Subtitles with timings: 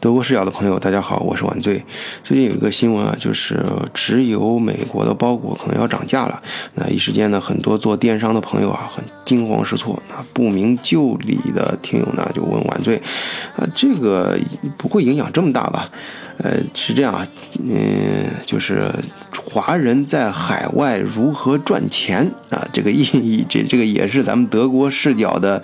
[0.00, 1.84] 德国视角的朋友，大家好，我是晚醉。
[2.22, 3.60] 最近有一个新闻啊，就是
[3.92, 6.40] 只有美国的包裹可能要涨价了。
[6.74, 10.00] 那一时间呢，很多做电商的朋友啊，很惊慌失措。
[10.08, 12.96] 那不明就里的听友呢，就问晚醉，
[13.56, 14.38] 啊，这个
[14.76, 15.90] 不会影响这么大吧？
[16.38, 17.26] 呃，是这样啊，
[17.60, 18.88] 嗯，就是
[19.44, 25.60] 华人在海外如何赚钱啊，这个意义，这这个也是咱们德国视角的，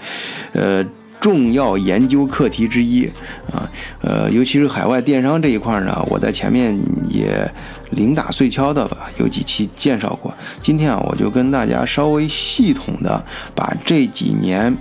[0.54, 0.84] 呃。
[1.20, 3.06] 重要研究课题之一
[3.50, 3.64] 啊，
[4.02, 6.78] 呃，尤其是海外电商这一块呢，我在前面
[7.08, 7.50] 也
[7.92, 10.34] 零打碎敲的吧，有几期介绍过。
[10.60, 14.76] 今天啊，我就跟大家稍微系统的把这几年，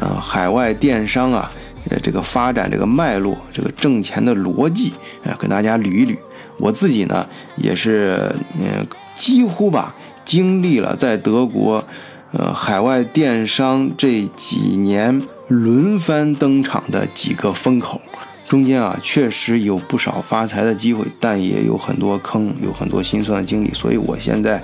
[0.00, 1.48] 呃，海外电商啊，
[1.88, 4.92] 呃，这个发展这个脉络，这个挣钱的逻辑
[5.24, 6.16] 啊，跟大家捋一捋。
[6.58, 7.24] 我自己呢，
[7.54, 8.84] 也是嗯，
[9.16, 11.84] 几乎吧，经历了在德国，
[12.32, 15.22] 呃，海外电商这几年。
[15.48, 18.00] 轮番登场的几个风口，
[18.48, 23.72] 中间啊确实有不少发财的机会，但也有很多坑，有很多心酸的经历。
[23.72, 24.60] 所以我现在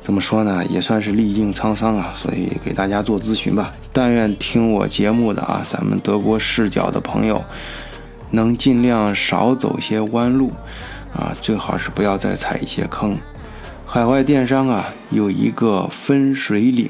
[0.00, 3.72] 怎么说呢，也算是历尽沧桑啊，所以给大家做咨询吧。
[3.92, 7.42] 但愿听我节目的啊，咱们德国视角的朋友，
[8.30, 10.52] 能尽量少走些弯路
[11.12, 13.18] 啊，最好是不要再踩一些坑。
[13.84, 16.88] 海外电商啊，有一个分水岭。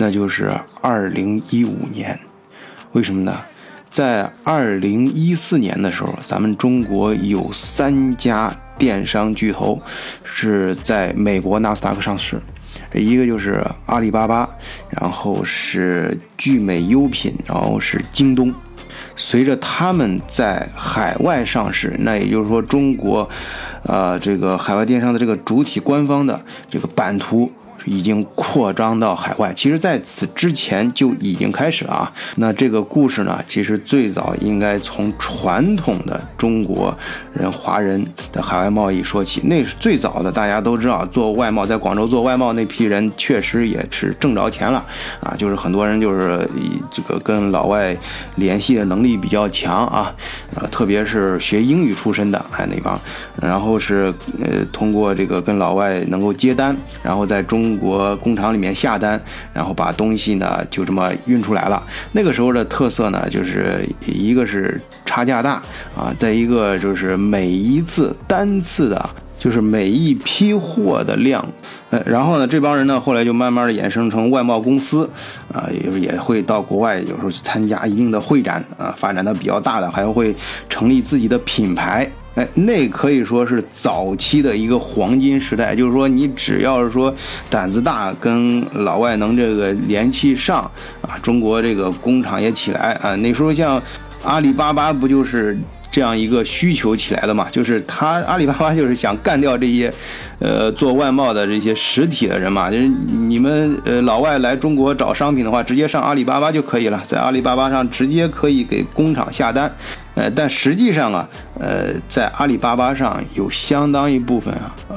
[0.00, 2.18] 那就是二零一五年，
[2.92, 3.36] 为什么呢？
[3.90, 9.80] 在二零一四年的时候，咱们中国有三家电商巨头
[10.22, 12.40] 是在美国纳斯达克上市，
[12.94, 14.48] 一个就是阿里巴巴，
[14.90, 18.54] 然后是聚美优品，然后是京东。
[19.16, 23.28] 随着他们在海外上市，那也就是说中国，
[23.82, 27.50] 呃，这个海外电商的这个主体官方的这个版图。
[27.88, 32.12] 已经扩张到海外，其实在此之前就已经开始了啊。
[32.36, 36.94] 那这个故事呢，其实最早应该从传统的中国
[37.32, 39.40] 人、华人的海外贸易说起。
[39.44, 44.84] 那是最早的，大家都知道，做外贸，在广州做外贸那批人，确实也是挣着钱了
[45.20, 45.34] 啊。
[45.38, 46.46] 就是很多人就是
[46.90, 47.96] 这个跟老外
[48.34, 50.14] 联系的能力比较强啊，
[50.54, 53.00] 呃，特别是学英语出身的哎那帮，
[53.40, 54.12] 然后是
[54.42, 57.77] 呃通过这个跟老外能够接单，然后在中。
[57.78, 59.20] 国工厂里面下单，
[59.52, 61.82] 然后把东西呢就这么运出来了。
[62.12, 65.62] 那个时候的特色呢，就是一个是差价大
[65.96, 71.44] 啊，再一个就是每一次单次的，就是每一批货的量。
[71.90, 75.08] 呃，然后呢，这帮人呢后来就慢慢的衍生成外贸公司
[75.52, 80.34] 啊，也也会到国外有时候去参加一定的会展啊，发展的比较大的，还会
[80.68, 82.10] 成立自己的品牌。
[82.34, 87.12] 哎，那可以说是早期的一个黄金时代，就是说你只要是说
[87.50, 93.16] 胆子大，跟老外能这个联系上啊，中国这个工厂也起来啊。
[93.16, 93.82] 那时候像
[94.22, 95.58] 阿里巴巴不就是
[95.90, 97.48] 这样一个需求起来的嘛？
[97.50, 99.92] 就是他阿里巴巴 就是想干掉这些。
[100.40, 109.68] 呃，做外贸的这些实体的人嘛，就是你们呃老外来中国找商品的话，直接上阿里巴巴就可以了，在阿里巴巴上直接可以给工厂下单。
[110.18, 111.28] 呃，但实际上啊，
[111.60, 114.96] 呃，在阿里巴巴上有相当一部分啊，呃，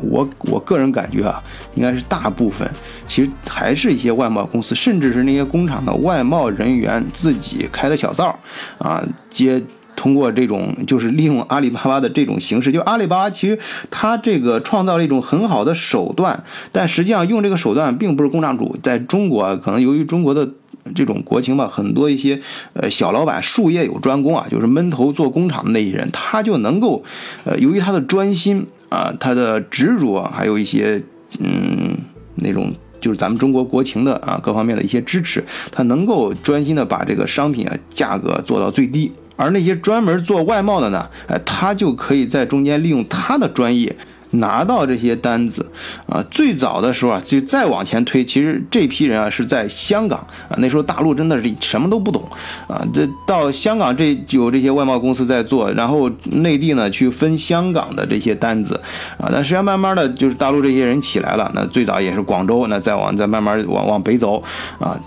[0.00, 1.42] 我我个人感觉啊，
[1.74, 2.66] 应该是大部分，
[3.06, 8.34] 其实还是一些外贸公司，甚至是那些工厂的外贸人员自己开的小灶
[8.78, 9.62] 啊，接。
[9.94, 13.56] 通过这种就是利用阿里巴巴的这种形式，就阿里巴巴其实
[13.90, 18.74] 它这个创造了一种很好的手段，但实际上用这个手段并不是工厂主。
[18.82, 20.48] 在中国，可能由于中国的
[20.94, 22.40] 这种国情吧，很多一些
[22.74, 27.02] 呃小老板术业有专攻啊，就是闷头做工厂的那些人，他就能够
[27.44, 31.02] 呃由于他的专心啊，他的执着，还有一些
[31.38, 31.96] 嗯
[32.34, 39.10] 那种就是咱们中国国情的啊各方面的一些支持，他能够专心的把这个商品啊价格做到最低。
[39.34, 43.96] 而那些专门做外贸的呢，哎，他就可以在中间利用他的专业
[44.32, 45.64] 拿到这些单子，
[46.06, 52.22] 啊，最早的时候啊，就再往前推，其实这批人啊是在香港啊，那时候大陆真的是什么都不懂
[52.66, 58.80] 啊，这到香港这有这些外贸公司在做，然后内地呢去分香港的这些单子
[59.18, 64.42] 啊，但实际上慢慢的就是大陆这些人起来了，那最早也是广州，那再往再慢慢往往北走
[64.78, 64.98] 啊。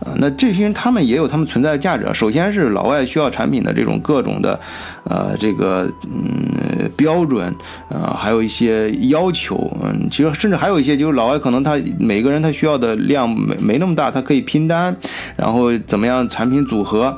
[0.00, 2.06] 啊，那这些人他们也有他们存在的价值。
[2.14, 4.58] 首先是老外需要产品的这种各种的，
[5.02, 7.52] 呃，这个嗯标准，
[7.88, 14.96] 啊，还有一些要求，嗯，其实甚至还有一些就是老外可能他每个人他需要的量没没那么大，他可以拼单，
[15.36, 17.16] 然后怎么样产品组合，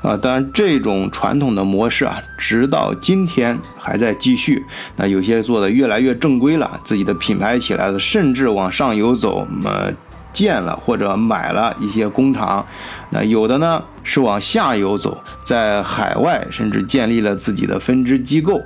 [0.00, 4.62] 啊，当然这种传统的模式啊，直到今天还在继续。
[4.94, 9.92] 那有些做的越来越正规了，自己的品牌起来了，甚至往上游走，呃。
[10.34, 12.66] 建了或者买了一些工厂，
[13.10, 18.60] 那有的呢，是往下游走，在海外甚至建立了自己的分支机构。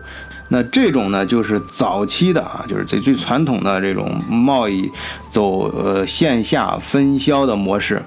[0.49, 4.91] 那这种呢，就是早期的啊，就是最最传统的这种贸易
[5.31, 8.03] 走呃线下分销的模式。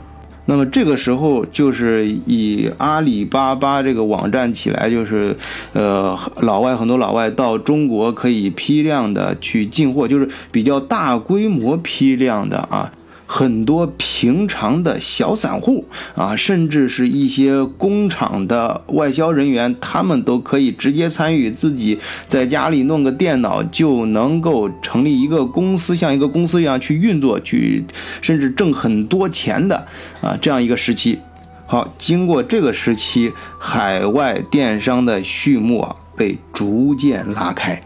[0.45, 5.37] 那么这个时候，就是以阿里巴巴这个网站起来，就是
[5.73, 12.91] 呃老外很多老外到中国可以批量的去进货，就是比较大规模批量的啊。
[13.33, 15.85] 很多平常的小散户
[16.15, 21.97] 啊，甚至是一些工厂的外销人员，他们都可以直接参与，自己
[22.27, 27.85] 在家里弄个电脑就能够成立一个公司，像一个公司一样去运作，去
[28.21, 29.87] 甚至挣很多钱的
[30.19, 31.17] 啊，这样一个时期。
[31.65, 37.81] 好，经过这个时期，海外电商的序幕啊被逐渐拉开。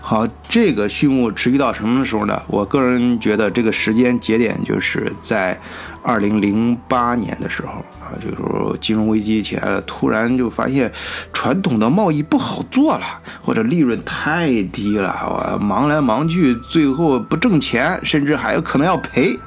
[0.00, 2.40] 好，这个序幕持续到什么时候呢？
[2.48, 5.58] 我个人觉得这个时间节点就是在
[6.02, 10.90] 二零零八年的时候啊，这个时候金融危机起来了，突然就发现
[11.32, 19.38] 传统的贸易不好做了，或者利润太低了，我忙来忙去，最后不挣钱，甚至还有可能要赔。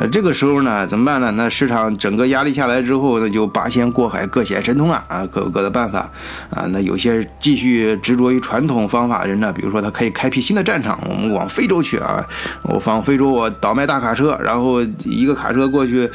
[0.00, 1.32] 那这个时候呢，怎么办呢？
[1.32, 6.08] 那市场整个压力下来之后，那就八仙过海，各显神通了啊，各有各的办法
[6.50, 6.64] 啊。
[6.70, 12.24] 那有些继续执着于传统方法的人呢，比如说他可以开辟新的战场，我们往非洲去啊，
[12.62, 16.08] 我往非洲我倒卖大卡车，然后一个卡车过去，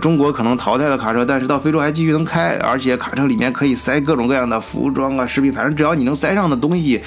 [0.00, 7.00] 中国可能淘汰了卡车，但是到非洲还继续能开，而且卡车里面可以塞各种各样的服装啊、食品，反正只要你能塞上的东西，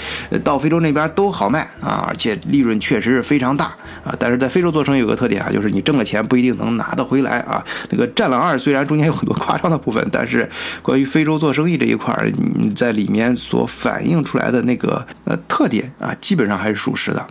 [0.46, 3.66] 到非洲那边都好卖啊，而且利润确实是非常大
[4.06, 4.16] 啊。
[4.18, 6.21] 但是在非洲做生意有个特点啊，就是你挣了钱。
[6.22, 7.64] 不一定能拿得回来啊！
[7.90, 10.50] 那个《战狼二》虽然中间有很多夸张的部分，但是
[10.82, 12.32] 关于非洲做生意这一块儿，
[12.76, 17.28] 在里面所反映出来的那个呃特点啊，基本上还是属实的。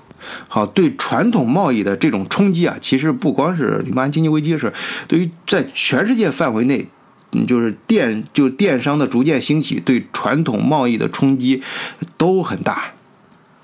[0.49, 4.73] 好，对传统贸易的这种冲击啊，其实不光是零八年经济危机的事，
[5.09, 6.87] 对于在全世界范围内，
[7.33, 11.63] 嗯，就是电就电商的逐渐兴起，对传统贸易的冲击
[12.19, 12.93] 都很大。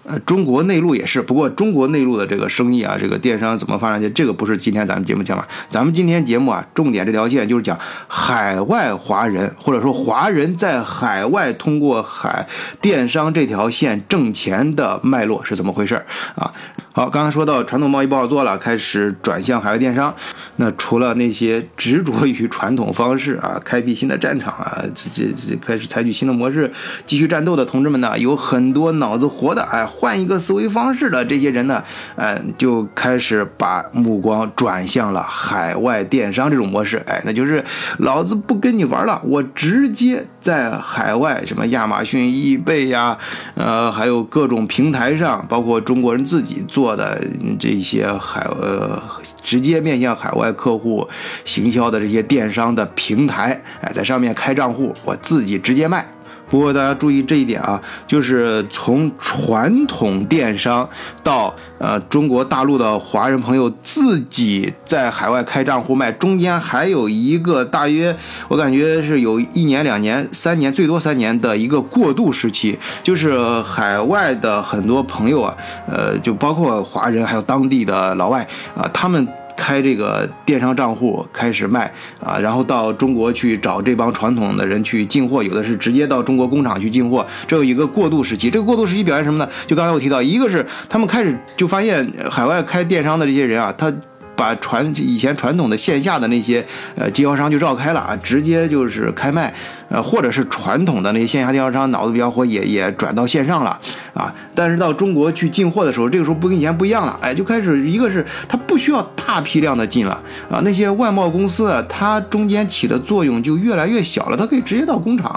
[0.09, 4.09] 呃，中国内陆也是，不过中国内陆的这个生意啊，这个电商怎么发展去？
[4.11, 5.47] 这个不是今天咱们节目讲了。
[5.69, 7.77] 咱们今天节目啊，重点这条线就是讲
[8.07, 12.47] 海外华人，或者说华人在海外通过海
[12.81, 15.97] 电商这条线挣钱的脉络是怎么回事
[16.37, 16.53] 啊？
[16.97, 20.15] 好，刚才说到传统贸易不好做了，开始转向海外电商。
[20.57, 26.73] 那除了那些执着于传统方式啊，开辟新的战场啊，这这这开始采取新的模式
[27.05, 31.85] 继续战斗的同志们呢，有很多脑子活的，哎，换一个思维方式的这些人呢，
[32.15, 36.97] 嗯，就开始把目光转向了海外电商这种模式。
[37.07, 37.63] 哎，那就是
[37.99, 43.19] 老子不跟你玩了，我直接在海外什么亚马逊、易贝呀，
[43.55, 46.86] 呃，还有各种平台上，包括中国人自己做。
[46.87, 47.21] 做的
[47.59, 49.03] 这些海呃，
[49.43, 51.05] 直接面向海外客户
[51.45, 56.07] 行销的这些电商的平台，哎，在上面开账户，我自己直接卖。
[56.49, 60.89] 不过大家注意这一点啊，就是从传统电商
[61.23, 68.17] 到呃中国大陆的华人朋友自己在海外开账户卖，中间还有一个大约
[68.49, 75.57] 我感觉是有一年、两年、三年，最多三年的一个过渡时期，就是海外的很多朋友啊，
[75.89, 78.47] 呃，就包括华人还有当地的老外
[78.77, 79.27] 啊，他们。
[79.57, 81.91] 开这个电商账户开始卖
[82.25, 88.51] 啊，然后到中国去找这帮传统的人去进货，有的是直接到中国工厂去进货，这有一个过渡时期。
[88.51, 89.49] 这个过渡时期表现什么呢？
[89.67, 93.93] 就刚才我提到，一个是他们开始就发现海外开电商的这些人啊，他。
[94.37, 96.65] 把传以前传统的线下的那些
[96.95, 99.53] 呃经销商就绕开了啊，直接就是开卖，
[99.89, 103.81] 呃，或者是传统的那些线下经销商脑子比较活，也也转到线上了
[104.15, 104.33] 啊。
[104.55, 110.13] 但是到中国去进货的时候，这个时候不跟以前不一样了，哎，就开始一个是它不需要大批量的进了
[110.51, 115.31] 啊，那些外贸公司啊它中间起的作用就越来越小了，它可以直接到工厂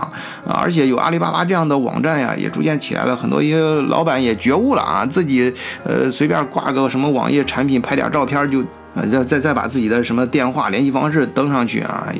[0.45, 5.53] 啊，而且有阿里巴巴这样的网站呀，也逐渐起来了，很多一些老板也觉悟了啊，自己
[5.85, 8.61] 呃随便挂个什么网页产品，拍点照片就。
[8.99, 12.13] 啊，再再再把自己的什么电话联系方式登上去啊！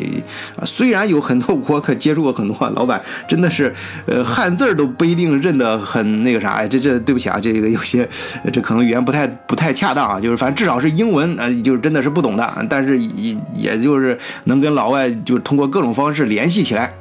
[0.55, 3.73] 啊，虽然有很多我可接触过很多老板，真的是，
[4.05, 6.65] 呃，汉字儿都不一定认得很那个啥。
[6.67, 8.07] 这这对不起啊，这个有些
[8.53, 10.19] 这可能语言不太不太恰当啊。
[10.19, 16.93] 就是反正至少是英文，呃，就是真的是不懂的，但是也也就是能跟老外就通过各种方式联系起来。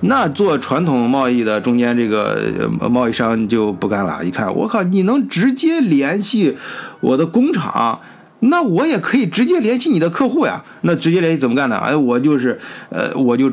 [0.00, 6.56] 那做传统贸易的中间这个贸易商就不干了，一看我靠，你能直接联系
[7.00, 7.98] 我的工厂？
[8.40, 10.62] 那我也可以直接联系你的客户呀。
[10.82, 11.76] 那直接联系怎么干呢？
[11.76, 12.58] 哎，我就是，
[12.90, 13.50] 呃，我就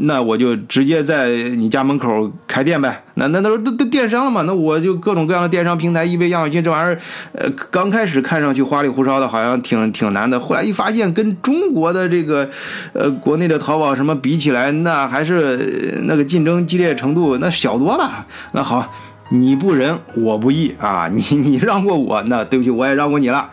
[0.00, 3.02] 那我就直接在你家门口开店呗。
[3.14, 6.98] 那那那时候都都电商了嘛，那我就各种各样的电商平台，易贝、亚马逊这玩意儿，
[7.32, 10.40] 呃，刚开始看上去花里胡哨的，好像挺挺难的。
[10.40, 12.48] 后来一发现，跟中国的这个
[12.94, 18.26] 呃国内的淘宝什么比起来，那还是那个竞争激烈程度那小多了。
[18.52, 18.90] 那好，
[19.30, 23.50] 你不仁，我不义啊，你你让过我，那对不起，我也让过你了。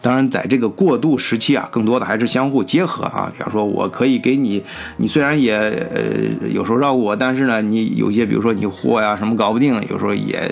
[0.00, 3.30] 当然，在这个过渡时期啊，更多的还是相互结合啊。
[3.36, 4.62] 比方说，我可以给你，
[4.96, 10.50] 你虽然也呃有时候绕过我，但是呢，你有些比如说你货呀什么搞不定，有时候也，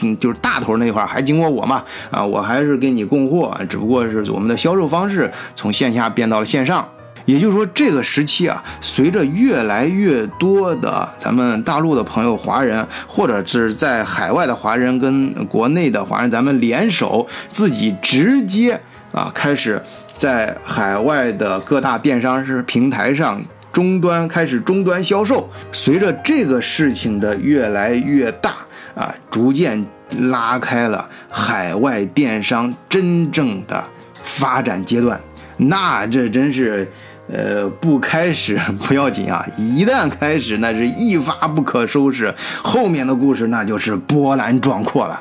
[0.00, 6.86] 嗯，就是大头那块还经过我嘛啊，我还是给你供货，只不过是我们的销售方式从线下变到了线上。
[7.26, 18.78] 也就是说，这个时期啊，随着越来越多的咱们大陆的朋友、华人，或者是在海外的华人跟国内的华人，咱们联手自己直接
[19.10, 23.40] 啊，开始在海外的各大电商是平台上
[23.72, 25.48] 终端开始终端销售。
[25.72, 28.50] 随着这个事情的越来越大
[28.94, 29.82] 啊，逐渐
[30.18, 33.82] 拉开了海外电商真正的
[34.22, 35.18] 发展阶段。
[35.56, 36.86] 那这真是。
[37.32, 45.18] 呃，不开始不要紧啊，一旦开始，那是一发不可收拾，后面的故事那就是波澜壮阔了。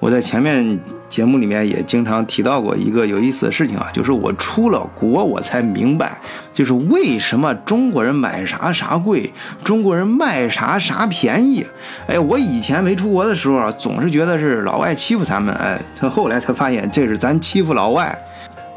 [0.00, 6.20] 我在前面节目里面也经常提到过一个有意思的事情啊，就是我出了国，我才明白，
[6.52, 11.64] 就是为什么中国人买啥啥贵，中国人卖啥啥便宜。
[12.08, 18.12] 哎，我以前没出国的时候啊，总是觉得是老外欺负咱们，哎，后来才发现这是咱欺负老外。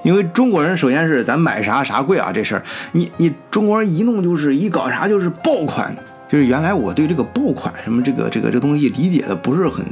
[0.05, 5.93] 因为中国人首先是咱买啥啥贵啊，这事儿，你你中国人一弄就是一搞啥就是爆款。
[6.27, 9.85] 就是原来我对这个爆款什么这个这个这东西理解的不是很，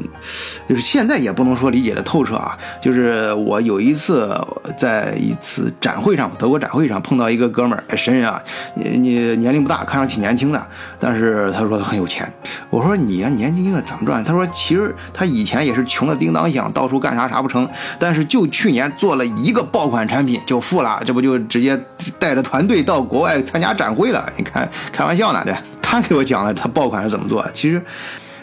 [0.68, 2.58] 就是现在也不能说理解的透彻啊。
[2.82, 4.36] 就是我有一次
[4.78, 8.42] 在一次展会上，德国展会上碰到一个哥们儿，神人啊，
[8.76, 10.68] 你你年龄不大，看上去挺年轻的，
[11.00, 12.28] 但是他说他很有钱。
[12.70, 14.24] 我说你呀年轻轻的怎么赚？
[14.24, 17.68] 他说其实他以前也是穷的叮当响，到处干啥啥不成，
[18.00, 21.80] 但是就去年做了一个爆款产品就富了，这不就直接
[22.18, 24.28] 带着团队到国外参加展会了？
[24.36, 25.56] 你看开玩笑呢这。
[26.02, 27.82] 他给我讲了他爆款是怎么做，其实。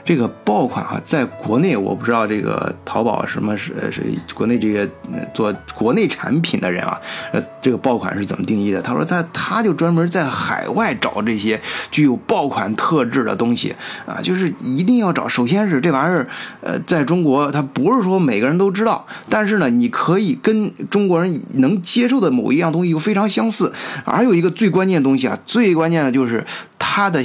[0.02, 4.02] 这个爆款啊，在国内我不知道这个淘宝什么是是
[4.34, 4.88] 国内这些
[5.34, 6.98] 做国内产品的人啊，
[7.32, 8.80] 呃，这个爆款是怎么定义的？
[8.80, 13.74] 他说他他就专门在海外找这些具有爆款特质的东西
[14.06, 15.28] 啊，就是一定要找。
[15.28, 16.26] 首先是这玩意儿，
[16.62, 23.70] 呃，在中国它不是说每个人都知道，但是呢，你可以跟中国人能接受的某一样东西又非常相似。
[24.06, 26.44] 还有一个最关键的东西啊，最关键的就是
[26.78, 27.22] 它的。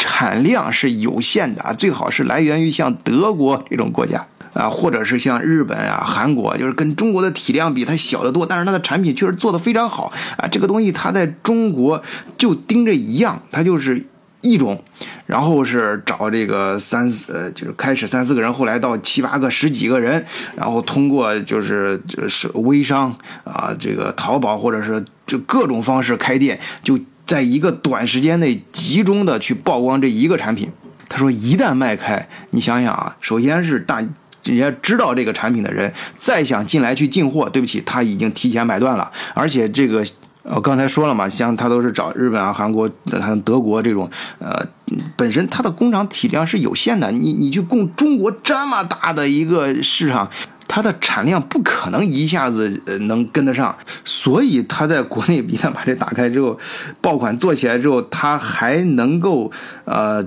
[0.00, 10.48] 产量是有限的啊，最好是来源于像德国这种国家啊，或者是像日本啊、韩国，就是跟中国的体量比它小得多，但是它的产品确实做得非常好啊。
[10.50, 12.02] 这个东西它在中国
[12.38, 14.02] 就盯着一样，它就是
[14.40, 14.82] 一种，
[15.26, 20.24] 然后是找这个三呃，就是开始三四个人，后来到七八个、十几个人，
[20.56, 23.14] 然后通过就是就是微商
[23.44, 26.98] 啊，这个淘宝或者是就各种方式开店就。
[27.30, 30.68] 在一个短时间内集中的去曝光这一个产品，
[31.08, 34.04] 他说一旦卖开，你想想啊，首先是大
[34.42, 39.08] 人家知道这个产品的人，再想进来去进货，对不起，他已经提前买断了。
[39.32, 40.04] 而且这个，
[40.42, 44.10] 我刚才说了嘛，像他都是找日本啊、韩国、还有德国这种，
[44.40, 44.66] 呃，
[45.14, 50.28] 本身它的工厂体量是有限的，你你去供中国这么大的一个市场。
[50.72, 56.56] 它的产量不可能一下子呃能跟得上，所以它在国内一旦把这打开之后，
[57.00, 59.50] 爆款做起来之后，它还能够
[59.84, 60.24] 呃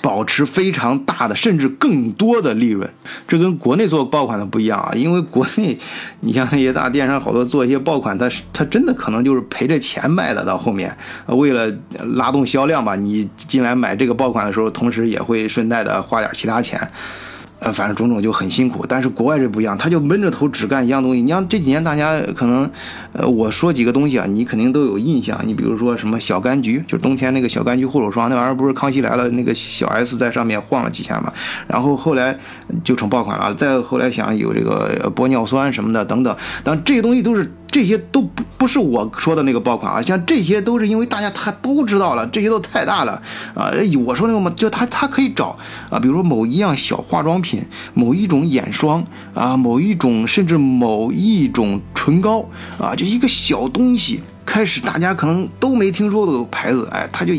[0.00, 2.88] 保持非常大的甚至更多的利润。
[3.26, 5.76] 这跟国内做爆款的不一样啊，因为国内
[6.20, 10.44] 你像那些大电商好多做一些爆款，它它真的可能就是赔着钱卖的。
[10.44, 11.68] 到后面为了
[12.14, 16.88] 拉动销量吧，你进来买这个爆款的时候，同时也会顺带的花点其他钱。
[17.60, 21.22] 呃，反正种种就很辛苦，但是国外这不一样，他就闷着头只干一样东西。
[21.22, 22.70] 你像这几年大家可能，
[23.12, 25.40] 呃，我说几个东西啊，你肯定都有印象。
[25.44, 31.32] 你比如说什么小柑橘，就冬天那个小柑橘护手霜，那玩意儿不是康熙来了那个小 S 在上面晃了几下嘛，
[31.66, 32.36] 然后后来
[32.82, 33.54] 就成爆款了。
[33.54, 37.50] 再后来想有这个玻尿酸什么的等等，但这些东西都是。
[37.74, 43.20] 这些都不不是我说的那个爆款啊，像这些都是因为大家他都知道了，这些都太大了
[43.52, 43.72] 啊！
[44.06, 45.58] 我说那个嘛，就他他可以找
[45.90, 47.60] 啊，比如说某一样小化妆品，
[47.92, 49.04] 某一种眼霜
[49.34, 57.34] 啊，某一种甚至某一种唇膏啊，就一个小东西，开始大家可能都没听说的牌子，哎，他就。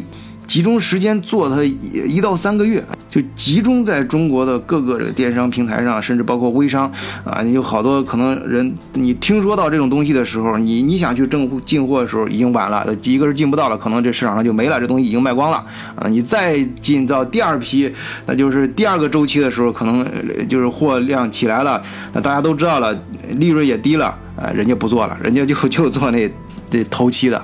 [0.48, 2.84] 集中时间做它一到三个月，
[3.16, 6.92] 就集中在中国的各个这个电商平台上，甚至包括微商
[7.24, 16.10] 啊，你有好多可能人，你听说到这种东西的时候，你你想去挣进货的时候已经晚了，一个是进不到了，可能这市场上就没了，这东西已经卖光了啊。
[16.10, 17.90] 你再进到第二批，
[18.26, 20.06] 那就是第二个周期的时候，可能
[20.50, 21.82] 就是货量起来了，
[22.12, 22.94] 那大家都知道了，
[23.38, 26.30] 利润也低了啊，人家不做了，人家就就做那
[26.70, 27.42] 这头期的。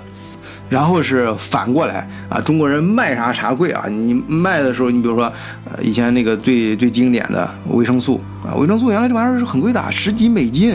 [0.71, 3.83] 然后是反过来啊，中国人卖啥啥贵啊！
[3.89, 5.25] 你卖的时候，你比如说，
[5.65, 10.71] 呃，以前那个最最经典的维生素啊，维生素原来这玩意儿是很贵的，十几美金，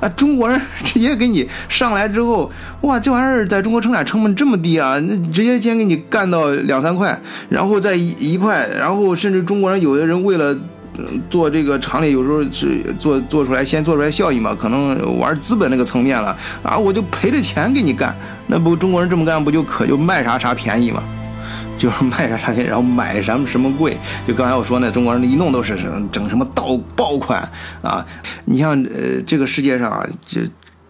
[0.00, 2.50] 啊，中国人 直接给你上来之后，
[2.80, 7.16] 哇，这玩意儿在中国生产成本这么低啊，那直接先给你干到两三块，
[7.48, 10.56] 然后再一一块，然后甚至中国人有的人为了。
[11.28, 21.02] 做这个厂里有时候是做做出来先做出来效益嘛，可能玩资本那个层面了啊，我就赔着钱给你干，那不中国人这么干不就可就卖啥啥便宜嘛，
[21.78, 25.78] 就是卖啥啥便宜，然后买什么什么贵，就刚才我说那中国人一弄都是
[26.10, 27.42] 整什么盗爆款
[27.82, 28.04] 啊，
[28.44, 30.40] 你像呃这个世界上啊这。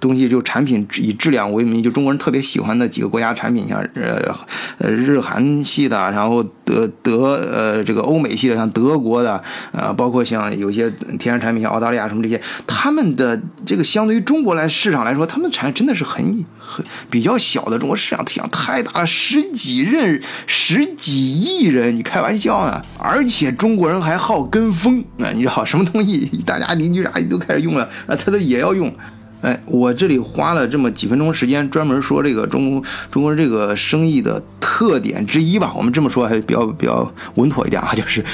[0.07, 4.23] 东西就产品以质量为名，就中国人特别喜欢的几个国家产品，像呃
[4.79, 17.79] 呃日韩系的，然后德德呃这个欧美系的，像德国的，呃包括像有些天然产品，像澳大利亚什么这些，他们的这个相对于中国来市场来说，他们的产真的是很很比较小的。
[17.79, 22.85] 中国市场市场太大了，十几任十几亿人，你开玩笑啊！
[22.99, 28.93] 而且中国人还好跟风啊，你知道什么东西，大家邻居啥都开始用了啊，他都也要用。
[29.43, 35.73] 哎，我这里花了这么几分钟时间，专门说这个中中国这个生意的特点之一吧。
[35.76, 38.25] 我们这么说还比较比较稳妥一点啊， 就是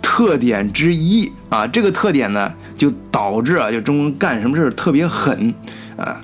[0.00, 1.66] 特点之一啊。
[1.66, 5.54] 这个特点呢，就导致啊，就中国干什么事儿特别狠
[5.96, 6.20] 啊。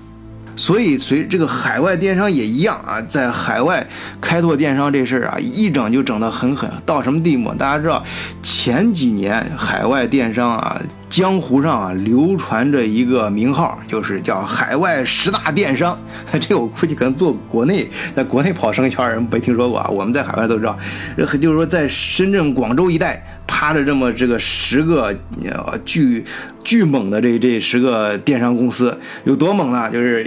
[0.57, 3.87] 所以随这个海外电商也一样啊，在海外
[4.21, 7.53] 开拓电商这事儿啊，一整就整得很狠，到什么地步？
[7.55, 8.03] 大家知道，
[8.43, 10.81] 前几年海外电商啊。
[11.13, 15.97] 江湖上啊流传着一个名号，就是叫海外十大电商。
[16.41, 19.87] 这我估计可能做国内，在国内跑生意圈人没听说过啊。
[19.91, 20.75] 我们在海外都知道，
[21.19, 23.23] 就是说在深圳、广州一带。
[23.53, 26.25] 趴着这么这个十个呃巨
[26.65, 29.91] 巨猛的这这十个电商公司有多猛呢？
[29.91, 30.27] 就是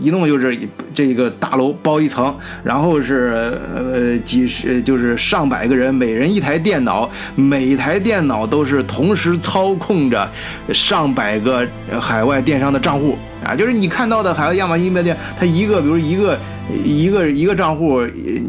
[0.00, 0.58] 一弄就是
[0.94, 10.26] 这个大楼包一层，然后是呃几十就是上百个人，每人一台电脑，每台电脑都是同时操控着
[10.72, 11.68] 上百个
[12.00, 13.54] 海外电商的账户啊！
[13.54, 16.38] 就是你看到的海外亚马逊店，它一个比如一个。
[16.82, 18.00] 一个一个账户，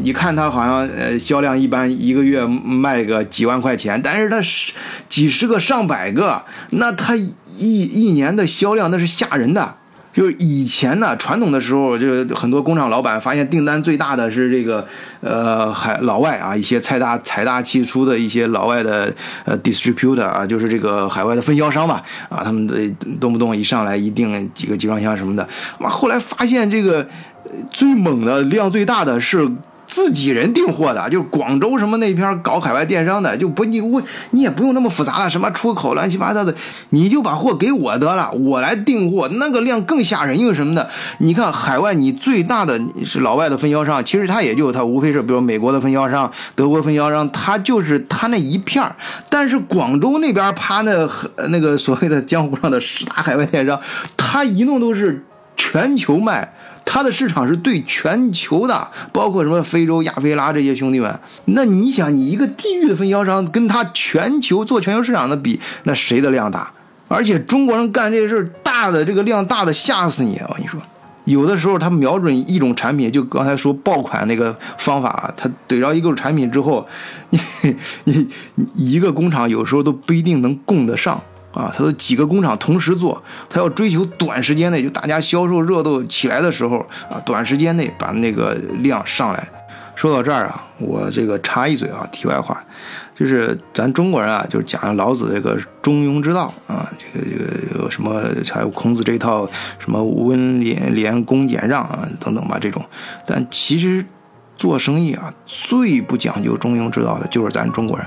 [0.02, 4.72] 你看它好像呃销量一般，一个月卖个几万块钱，但是它是
[5.06, 9.76] 几十个上百个，那它一一年的销量那是吓人的。
[10.16, 14.86] 就是以前呢，传统的时候，就很多工厂老板发现订单最大的是这个
[15.20, 19.12] 呃海老外啊，一些财大财大气粗的一些老外的
[19.44, 22.74] 呃 distributor 啊，就是这个海外的分销商吧啊，他们的
[23.20, 25.46] 动不动一上来一订几个集装箱什么的，
[25.80, 27.06] 哇，后来发现这个。
[27.70, 29.48] 最猛的量最大的是
[29.86, 36.54] 自己人订货的，就是广州什么那边搞海外电商的，就不你我你也不用那么复杂了，什么出口乱七八糟的，
[36.90, 40.86] 你就把货给我得了，我来订货，那个量更吓人，因为什么呢？
[41.18, 48.94] 你看海外你最大的是老外的分销商，其实他也就他无非是比如美国的分销商、德国分销商，他就是他那一片儿，
[49.28, 51.08] 但是广州那边趴那
[51.48, 53.80] 那个所谓的江湖上的十大海外电商，
[54.16, 55.24] 他一弄都是
[55.56, 56.52] 全球卖。
[56.88, 61.20] 它的市场是对全球的，包括什么非洲、亚非拉这些兄弟们。
[61.46, 66.70] 那你想，你一个地域的分销商，跟他全球做全球市场的比，那谁的量大？
[67.08, 70.40] 而且中国人干这事儿大的，这个量大的吓死你！
[70.48, 70.80] 我跟你说，
[71.24, 76.86] 有的时候他瞄准一种产品，就刚才说爆款那个方法，他怼着一个产品之后，
[77.30, 77.38] 你
[78.04, 78.28] 你
[78.74, 81.20] 一个工厂有时候都不一定能供得上。
[81.56, 89.48] 啊，他都几个工厂同时做，他要追求短时间内就大家销售热度起来的时候啊，短时间内把那个量上来。
[89.94, 92.62] 说到这儿啊，我这个插一嘴啊，题外话，
[93.18, 97.26] 就是咱中国人啊，就是讲老子这个中庸之道啊，这个
[97.72, 102.84] 这个什么还有孔子这一套什么温廉廉恭俭让啊等等吧这种，
[103.26, 104.04] 但其实
[104.58, 108.06] 做生意啊，最不讲究中庸之道的就是咱中国人。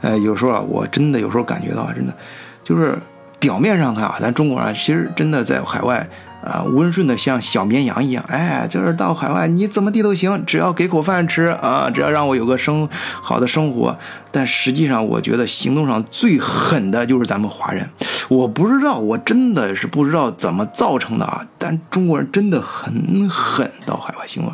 [0.00, 2.16] 呃，有时候啊，我真的有时候感觉到真的。
[2.64, 2.98] 就是
[3.38, 6.08] 表面上看啊，咱中国人其实真的在海外
[6.44, 8.24] 啊，温顺的像小绵羊一样。
[8.28, 12.88] 哎，就是到海外你怎么地都行，只要给口饭吃啊，只要让我有个生
[13.20, 13.96] 好的生活。
[14.30, 17.88] 但实际上，我觉得行动上最狠的就是咱们华人。
[18.28, 21.44] 我不知道，我真的是不知道怎么造成的啊。
[21.58, 24.52] 但中国人真的很狠，到海外行动。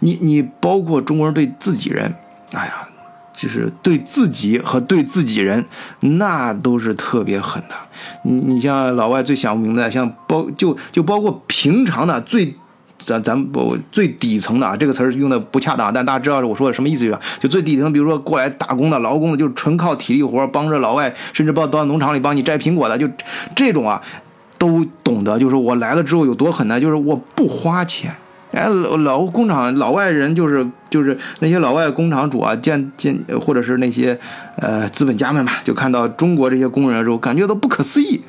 [0.00, 2.14] 你你包括中国人对自己人。
[2.52, 2.86] 哎呀，
[3.34, 5.64] 就是对自己和对自己人，
[6.00, 7.74] 那都是特别狠的。
[8.24, 12.54] 你你像老外最想不明白，像包就就包括平常的最。
[13.04, 17.20] 咱咱不最底层的啊，这个词儿用的不恰当，但大家知道是我说的什么意思吧？
[17.40, 23.08] 就最底层，比如说过来打工的劳工的，就是纯靠体力活，帮着老外，甚至帮到农场里帮你摘苹果的，就
[23.56, 24.00] 这种啊，
[24.56, 26.80] 都懂得，就是我来了之后有多狠呢？
[26.80, 28.14] 就是我不花钱，
[28.52, 34.18] 哎，老老工厂老外人就是就是那些老外工厂主啊，见见或者是那些
[34.56, 38.22] 呃资本家们吧，就看到中国这些工人的时候，感觉都不可思议。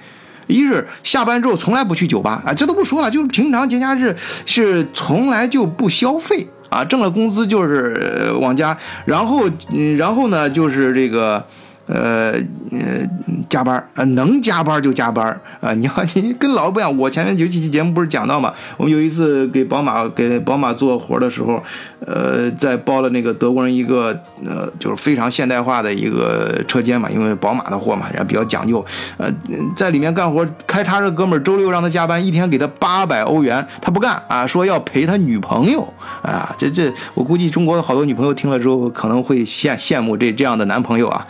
[0.47, 11.45] 一是下班之后从来不去酒吧啊，这都不说了，就是平常节假日是从来就不消费啊，挣了工资就是往家，然后嗯，然后呢就是这个。
[11.85, 12.31] 呃
[12.71, 13.05] 呃，
[13.49, 15.25] 加班呃，能加班就加班
[15.59, 15.73] 啊！
[15.73, 16.97] 你要 你跟老不一样。
[16.97, 18.53] 我前面有几期节目不是讲到嘛？
[18.77, 21.61] 我们有一次给宝马给宝马做活的时候，
[22.05, 28.83] 呃，在包了那个德国人一个呃，就是非常现代化的一个车间嘛，因为宝马的货嘛，也比较讲究。
[29.17, 29.29] 呃，
[29.75, 35.85] 在里面干活，开叉这哥们儿周六让他加班，一天给他八百欧元，他不干啊，说要陪他女朋友
[36.21, 36.49] 啊。
[36.57, 41.27] 这这，我估计中国的好多女朋友听了之后可能会羡羡慕这这样的男朋友啊。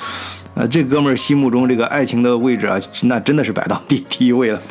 [0.56, 4.62] 呃，这哥们儿心目中这个爱情的位置啊，那真的是摆到第第一位了。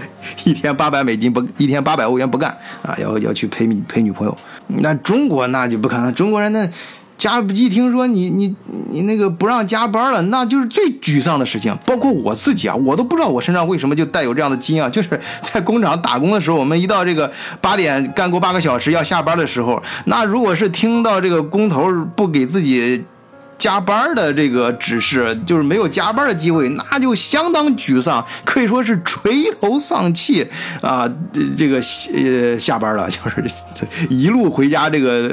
[0.44, 4.38] 一天八百美金不，一天八百欧元不干啊，要要去陪陪女朋友。
[4.68, 6.68] 那中国那就不可能，中国人那
[7.16, 8.54] 加一听说你你
[8.90, 11.76] 你那个不让加班了，那就是最沮丧的事情。
[11.84, 14.88] 包括我自己啊，我都不知道我身上为什么就带有这样的基因啊。
[14.88, 15.08] 就是
[15.40, 17.28] 在工厂打工的时候，我们一到这个
[17.60, 23.04] 八点干够八个小时要下班的时候，那如果是听到这个工头不给自己。
[23.62, 30.44] 加班的这个指示就是没有加班的机会，那就相当沮丧，可以说是垂头丧气
[30.80, 31.08] 啊！
[31.56, 31.76] 这个
[32.12, 33.44] 呃下班了，就是
[34.10, 35.30] 一路回家，这个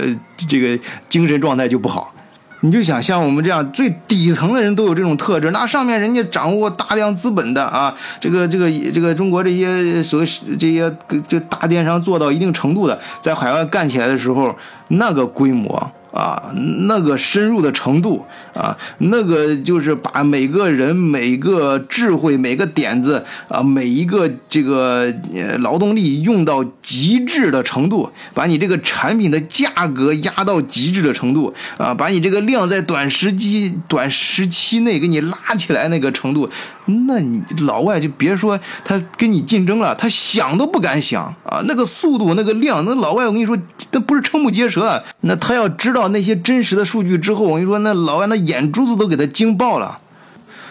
[0.48, 2.14] 这个精神状态就不好。
[2.60, 10.28] 你就想像我们这样最底层的人都有这种特质，那上面人家掌握大量资本的啊，这个这个这个中国这些所谓
[10.60, 10.96] 这些
[11.28, 14.56] 这大电商做到一定程度的，在海外干起来的时候，
[14.90, 15.92] 那个规模。
[16.12, 16.52] 啊，
[16.88, 25.14] 那个深入的程度啊，那个就是把每个人、每个智慧、每个点子啊，每一个这个
[25.60, 36.50] 劳动力用到极致的程度，把你这个产品的价格压到极致的程度啊，把你这个量在短时期、短时期内给你拉起来那个程度，
[36.90, 43.58] 那你老外就别说他跟你竞争了，他想都不敢想啊，那个速度、那个量，那老外我跟你说，
[43.92, 46.10] 那不是瞠目结舌，那他要知道。
[46.10, 50.00] 那些真实的数据之后，我跟你说，那老外那眼珠子都给他惊爆了。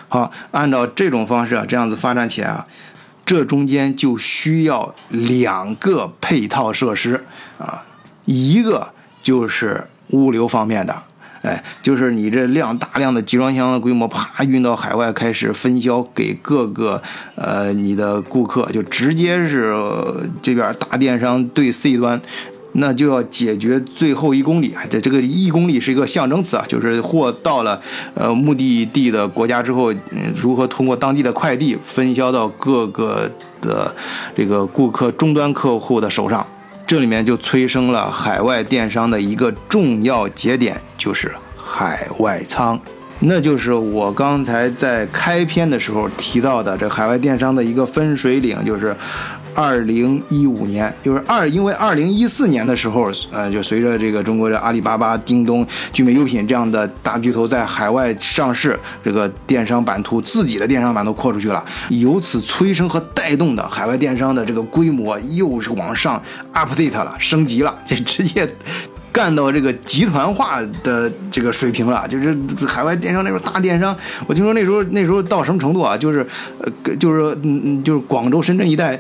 [0.08, 2.66] 好，按照这种方式啊，这样子发展起来啊，
[3.24, 7.24] 这中间就需要两个配套设施
[7.58, 7.84] 啊，
[8.24, 11.02] 一个就是物流方面的，
[11.42, 17.02] 哎，就是你这量大量的集装箱的规模，啪运到海外，开始分销给各个
[17.36, 19.72] 呃你的顾客，就直接是
[20.42, 22.20] 这边大电商对 C 端。
[22.72, 27.80] 那就要解决最后一公里，这这个一公里是一个象征词啊，就是货到了
[28.14, 29.92] 呃目的地的国家之后，
[30.36, 33.28] 如何通过当地的快递分销到各个
[33.62, 33.92] 的
[34.36, 36.46] 这个顾客终端客户的手上，
[36.88, 42.80] 这里面就催生了海外电商的一个重要节点，就是海外仓，
[43.18, 48.96] 那就是我刚才在开篇的时候提到的这海外电商的一个分水岭，就是。
[49.58, 68.48] 二零一五年，就是二，因为二零一四年的时候，呃，就随着这个中国的阿里巴巴、京东、聚美优品这样的大巨头在海外上市，这个电商版图自己的电商版图扩出去了，由此催生和带动的海外电商的这个规模又是往上 update 了，升级了，这直接
[69.10, 72.06] 干到这个集团化的这个水平了。
[72.06, 72.32] 就是
[72.64, 73.96] 海外电商那时候大电商，
[74.28, 75.98] 我听说那时候那时候到什么程度啊？
[75.98, 76.24] 就是，
[76.60, 78.96] 呃，就是嗯嗯，就是广州、深圳一带。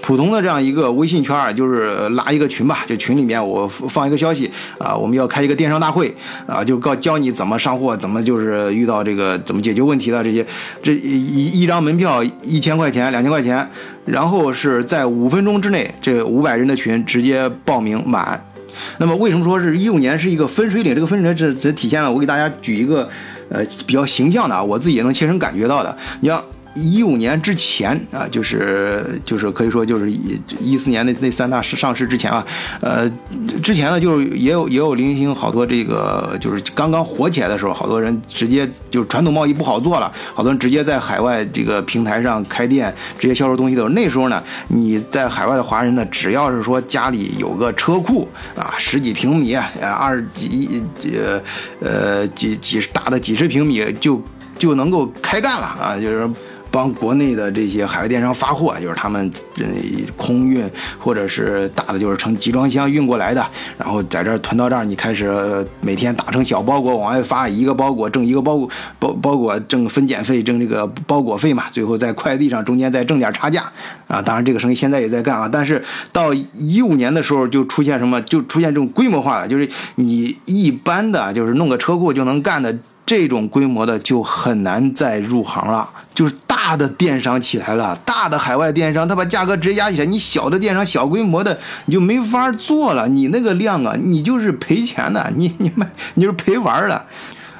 [0.00, 6.14] 普通的这样一个微信圈儿，就是拉一个群吧，就群里面我放一个消息啊，我们要开一个电商大会
[6.46, 10.46] 啊，就告教你怎么上货，怎么就是遇到这个怎么解决问题的这些，
[10.82, 13.68] 这一一张门票一千块钱两千块钱，
[14.06, 18.42] 然后是在五分钟之内，这五百人的群直接报名满。
[18.98, 20.94] 那么为什么说是一五年是一个分水岭？
[20.94, 23.08] 这个分水岭只只体现了我给大家举一个
[23.50, 26.42] 呃比较形象的啊，我自己也能切身感觉到的，你像。
[26.78, 32.44] 一五年之前啊，就是就是可以说就是一一四年那那三大上市之前啊，
[32.80, 33.10] 呃，
[33.62, 50.82] 之前呢就是也有也有零星好多这个就是刚刚火起来的时候，好多人直接就传统贸易不好做了，好多人直接在海外这个平台上开店，直接销售东西的时候，那时候呢，你在海外的华人呢，只要是说家里有个车库啊，十几平米啊，二几
[51.16, 51.42] 呃
[51.80, 54.20] 呃几几大的几十平米就
[54.58, 56.30] 就能够开干了啊，就是。
[56.70, 59.64] 帮国内的这些海外电商发货，就是他们这
[60.16, 60.64] 空运
[60.98, 63.44] 或者是大的，就是成集装箱运过来的，
[63.76, 73.64] 然后在这儿囤到这儿，你开始每天打成小包裹往外发，一个包裹挣一个包裹包包裹挣分拣费，挣这个包裹费嘛，最后在快递上中间再挣点差价
[74.06, 74.20] 啊。
[74.20, 82.76] 当然这个生意现在也在干啊，但是到一五年的时候就出现什么，就出现这种规模化的，就是你一般的就是弄个车库就能干的。
[83.08, 86.34] 这种规模的就很难再入行了，就是
[86.68, 97.06] 大的电商起来了，大的海外电商，他把价格直接压起来，你小的电商小规模的你就没法做了，你那个量啊，你就是赔钱的，你你卖你就是赔玩的。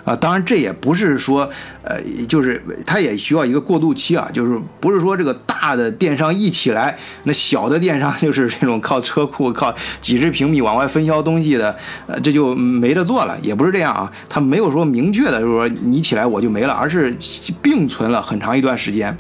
[0.09, 1.49] 啊，当然这也不是说，
[1.83, 17.15] 呃，就是它也需要一个过渡期啊，就是不是说这个大的电商一起来，那小的电商 就是这种靠车库、靠几十平米往外分销东西的，呃，这就没得做了，也不是这样啊，它没有说明确的，就是说你起来我就没了，而是
[17.61, 19.15] 并存了很长一段时间。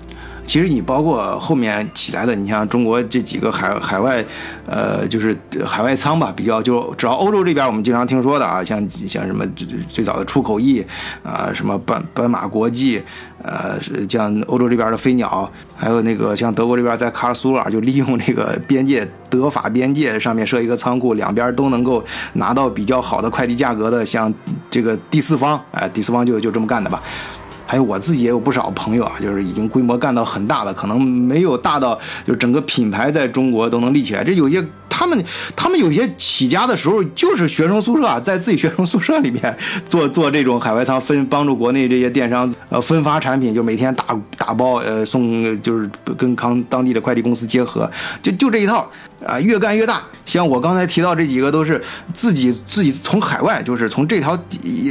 [0.48, 4.24] 其实你包括后面起来的，你像中国这几个海海外，
[4.64, 9.44] 呃，就是海外仓吧，比较就只要欧洲这边我们经常听说的啊，像像什么
[9.92, 10.82] 最早的出口易
[11.22, 13.02] 啊，什么斑斑马国际，
[13.42, 24.32] 呃，像欧洲这边的飞鸟，还有那个像德国这边在卡尔苏尔就利用这个边界德法边界上面设一个仓库，两边都能够拿到比较好的快递价格的，像
[24.70, 27.02] 这个第四方，哎，第四方就就这么干的吧。
[27.70, 34.24] 还有我自己也有不少朋友啊，就是已经规模干到很大了，可能没有大到就整个品牌在中国都能立起来。
[34.24, 35.24] 这有些他们
[35.54, 39.56] 他们有些起家的时候就是学生宿舍，在自己学生宿舍里面
[39.88, 44.04] 做做这种海外仓分，帮助国内这些电商呃分发产品，就每天打
[44.36, 47.90] 打包呃送，就是跟康当地的快递公司结合，
[48.22, 48.90] 就就这一套。
[49.26, 50.00] 啊，越干越大。
[50.24, 51.82] 像我刚才提到这几个，都是
[52.14, 54.38] 自己自己从海外，就是从这条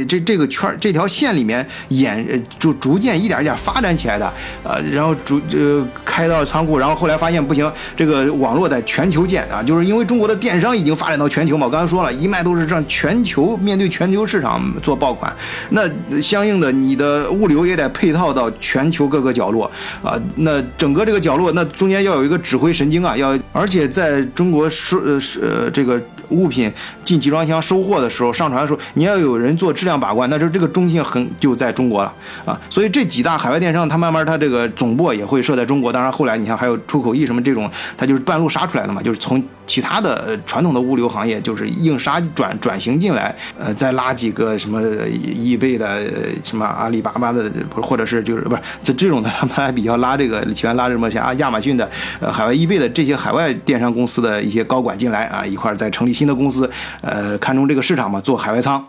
[0.06, 4.30] 这这个圈这条线里面演，就逐渐一点一点发展起来的。
[4.62, 11.66] 呃，然后逐呃开到仓库，然后后来发现不行，这个网络在全球建啊，就是因为中国的电商已经发展到全球嘛。
[11.66, 15.34] 我刚才说了一卖都是让全球面对全球市场做爆款，
[15.70, 15.82] 那
[16.22, 19.68] 相应的你的物流也得配套到全球各个角落
[20.02, 20.20] 啊。
[20.36, 24.18] 那整个这个角落，那中间要有一个指挥神经啊，要而且在。
[24.34, 26.72] 中国说呃是呃这个物品
[27.04, 32.14] 进集装箱收货的时候，上传的时候，你要有人做质量把关，那就这个中心很就在中国了
[32.44, 32.58] 啊。
[32.70, 35.92] 所以这几大海外电商，它慢慢它这个总部也会设在中国。
[35.92, 39.42] 当然后来你像还有出口易什么这种，它就是半路杀出来的嘛，就是从。
[39.68, 46.10] 其他的传统的物流行业就是硬杀转转型进来，呃，再拉几个什么易贝的、
[46.42, 51.86] 什么阿里巴巴的，或者是就是不是就这种的，他们还比较拉这个喜欢拉什么像啊亚马逊的、
[52.18, 56.68] 呃海外易贝的这些海外电商公司的一些高管进来啊，一块再成立新的公司，
[57.00, 58.84] 呃，看中这个市场嘛，做海外仓，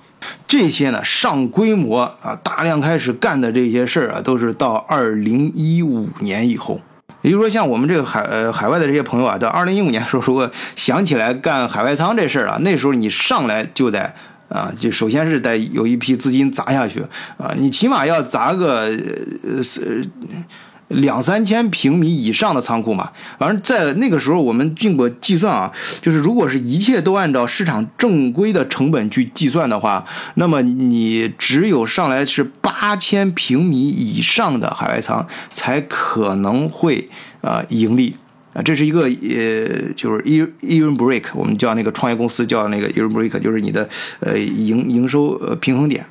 [0.47, 6.81] 这些呢上规模啊，大量开始干的这些事儿啊，都是到二零一五年以后。
[7.21, 14.11] 也就是说，像我们这个海呃海外的这些朋友啊，在二零一五年的时候，如果想起来干海外仓这事儿啊，那时候你上来就得
[14.49, 17.05] 啊，就首先是得有一批资金砸下去
[17.37, 18.89] 啊，你起码要砸个
[19.43, 19.61] 呃。
[20.89, 25.71] 两三千平米以上的仓库嘛，反正在那个时候我们经过计算啊，
[26.01, 30.03] 就是如果是一切都按照市场正规的成本去计算的话，
[30.35, 37.07] 那么你只有上来是八千平米以上的海外仓才可能会
[37.41, 38.15] 啊盈利
[38.53, 43.87] 啊，这是一个呃就是 e e n break，我们叫那个创业公司叫那个 e n break，就是你的
[44.21, 46.03] 呃营营收呃平衡点。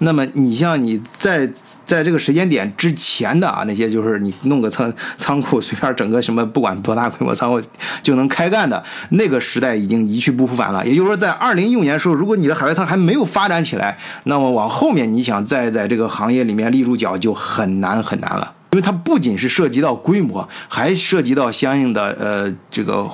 [0.00, 1.48] 那么你像你在
[1.86, 7.60] 在这个时间点之前的啊，那些就是你弄个仓仓库，随便整个什么，不管多大规模仓库
[8.02, 10.86] 就能开干的那个时代已经一去不复返了。
[10.86, 23.06] 也就是说，在二零一五年的时候，如果你的海外仓还没有发展起来，那么往后面你想再在这个行业里面立住脚就很难很难了，因为它不仅是涉及到规模，还涉及到相应的呃这个。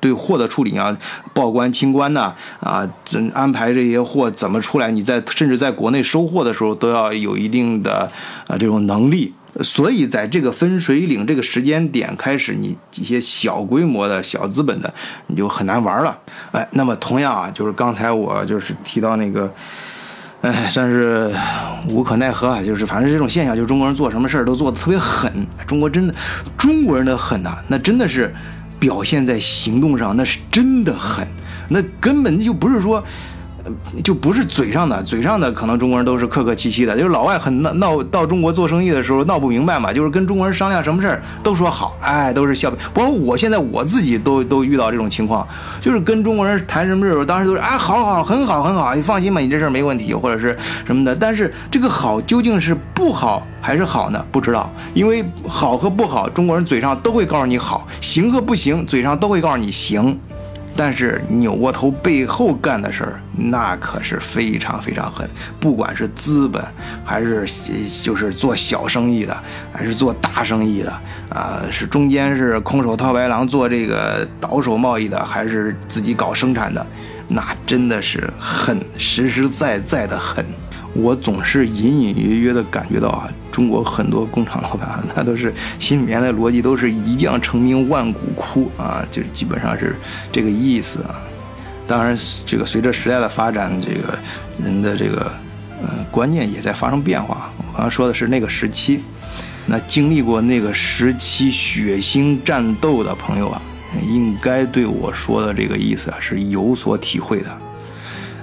[0.00, 0.96] 对货的处理啊，
[1.32, 4.90] 报关清关呐，啊，怎安排这些货怎么出来？
[4.90, 8.10] 你在甚至在国内收货的时候都要有一定的
[8.46, 9.34] 啊这种能力。
[9.60, 14.92] 所以在这个分水岭这个时间点开始，你一些小规模的小资本的
[15.26, 16.16] 你就很难玩了。
[16.52, 19.52] 哎，那么同样啊，就是刚才我就是提到那个。
[20.40, 21.28] 哎，算是
[21.88, 22.62] 无可奈何啊。
[22.62, 25.32] 就是反正这种现象，就是中国人做什么事儿都做的特别狠。
[25.66, 26.14] 中国真的，
[26.56, 28.32] 中国人的狠呐，那真的是
[28.78, 31.26] 表现在行动上，那是真的狠，
[31.68, 33.02] 那根本就不是说。
[34.02, 42.70] 就不是嘴上的，嘴上的可能中国人都是客客气气的，就是老外很闹闹到中国做生意的时候闹不明白嘛，就是跟中国人商量什么事儿都说好，哎，都是笑。
[42.92, 45.46] 包括我现在我自己都都遇到这种情况，
[45.80, 51.14] 就是跟中国人谈什么事儿，当时都是哎，好好，很好，很好，你放心吧，你这事儿没问题，或者是什么的。
[51.14, 54.24] 但是这个好究竟是不好还是好呢？
[54.30, 60.18] 不知道，因为好和不好，中国人嘴上都会告诉你好，行和不行，嘴上都会告诉你行。
[60.80, 65.28] 但是扭过头背后干的事儿，那可是非常非常狠。
[65.58, 66.64] 不管是资本，
[67.04, 67.44] 还是
[68.00, 69.36] 就是做小生意的，
[69.72, 70.92] 还是做大生意的，
[71.30, 76.86] 啊，是中间是空手套白狼做这个倒手贸易的，还是自己搞生产的，
[77.26, 80.46] 那真的是狠，实实在在的狠。
[81.00, 89.96] 我总是隐隐约约的感觉到啊，中国很多工厂老板，他都是心里面的逻辑都是一将成名万骨枯啊，就基本上是
[90.32, 91.14] 这个意思啊。
[91.86, 94.18] 当然，这个随着时代的发展，这个
[94.62, 95.30] 人的这个
[95.82, 97.50] 呃观念也在发生变化。
[97.58, 99.00] 我刚刚说的是那个时期，
[99.66, 103.62] 那经历过那个时期血腥战斗的朋友啊，
[104.10, 107.58] 应该对我说的这个意思啊是有所体会的。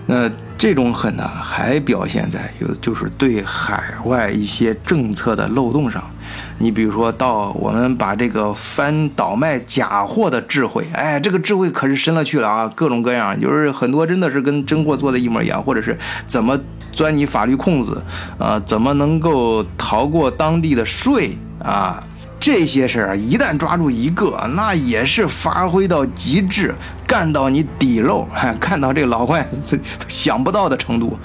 [0.06, 0.32] 那。
[0.66, 6.04] 这种狠呢，还表现在有就是对海外一些政策的漏洞上。
[6.58, 16.60] 你比如说到我们把这个翻倒卖假货的智慧，哎，这个智慧可是深了去了啊，各种各样，就是很多真的是跟真货做的一模一样，或者是怎么
[16.92, 18.04] 钻你法律空子，
[18.40, 22.04] 啊，怎么能够逃过当地的税啊？
[22.40, 26.76] 这些事儿一旦抓住一个，那也是发挥到极致，
[27.08, 28.28] 干到你底漏，
[28.60, 29.48] 干到这老外
[30.08, 31.18] 想不到的程度。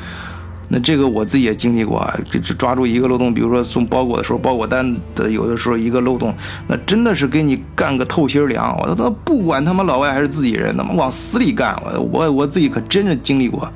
[0.69, 6.33] 那这个我自己也经历过，这这抓住一个漏洞，比如说送包裹的时候，包裹单的有的时候一个漏洞，
[6.69, 8.75] 那真的是给你干个透心凉。
[8.79, 11.77] 我他不管他妈老外还是自己人，他妈往死里干。
[11.85, 13.71] 我我我自己可真是经历过。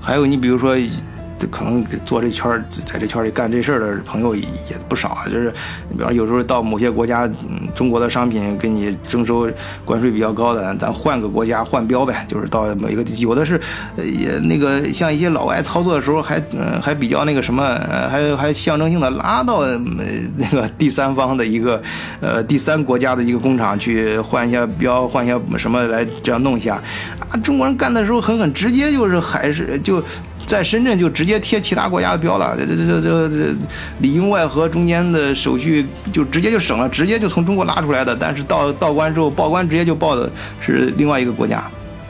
[0.00, 0.76] 还有你比如说。
[1.48, 4.44] 可能做这圈儿，在这圈里干这事儿的朋友也
[4.88, 5.24] 不少啊。
[5.26, 5.52] 就是，
[5.88, 9.48] 你比方有时候到某些国家，嗯，中国的商品给你征收
[9.84, 12.26] 关税比较高的，咱换个国家换标呗。
[12.28, 13.60] 就是到每个地区，有的是，
[13.96, 17.78] 也那个像一些老外操作的时候，还嗯还比较那个什么，
[18.10, 19.66] 还还象征性的拉到
[20.36, 21.82] 那个第三方的一个
[22.20, 26.80] 呃第三国家的一个工厂去换一下标，换一下什么来这样弄一下。
[27.28, 30.02] 啊，中国人干的时候狠狠，直接就是还是就。
[30.50, 33.56] 在深圳就直接贴其他国家的标了，这这这这这
[34.00, 38.16] 里应外合，中间的手续就直接就省了，直接就从中国拉出来的。
[38.16, 40.28] 但是到到关之后报关直接就报的
[40.60, 41.62] 是另外一个国家，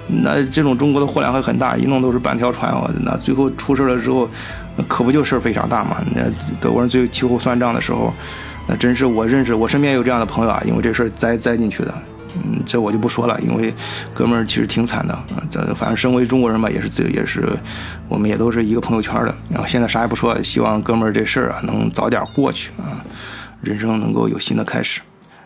[0.09, 2.73] 那这种中国的货量还很大，一弄都是半条船。
[2.73, 4.27] 我那最后出事了之后，
[4.89, 5.99] 可不就事儿非常大嘛？
[6.15, 6.23] 那
[6.63, 8.11] 德国人最后秋后算账的时候，
[8.67, 11.95] 那真是我认识，我身边有这样的朋友啊，因为这事儿栽栽进去的。
[12.37, 13.73] 嗯，这我就不说了，因为
[14.15, 15.25] 哥们儿其实挺惨的啊。
[15.51, 17.49] 这反正身为中国人吧，也是自也是，
[18.09, 19.35] 我们也都是一个朋友圈的。
[19.51, 23.05] 然后现在啥也不说，希望哥们儿这事儿啊能早点过去啊，
[23.61, 25.01] 人生能够有新的开始。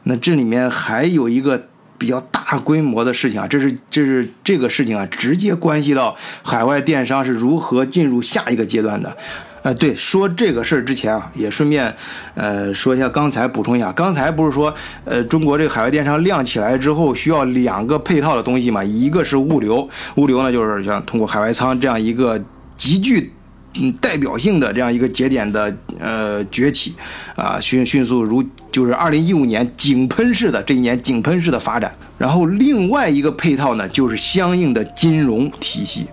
[0.04, 9.16] 那这里面还有一个比较大规模的事情啊，这是这是这个事情啊，直接关系到海外电商是如何进入下一个阶段的。
[9.64, 11.90] 呃，对，说这个事儿之前啊，也顺便，
[12.34, 14.72] 呃，说一下刚才补充一下，刚才不是说，
[15.06, 18.84] 呃，中国这个海外电商亮起来之后，需要两个配套的东西嘛？
[18.84, 22.38] 一个是物流，物流呢就是像通过海外仓这样一个
[22.76, 23.32] 极具
[23.80, 26.94] 嗯代表性的这样一个节点的呃崛起，
[27.34, 36.06] 啊，迅迅速如就是二零一五年井喷式的这一年井喷式的发展，然后另外一个配套呢就是相应的金融体系。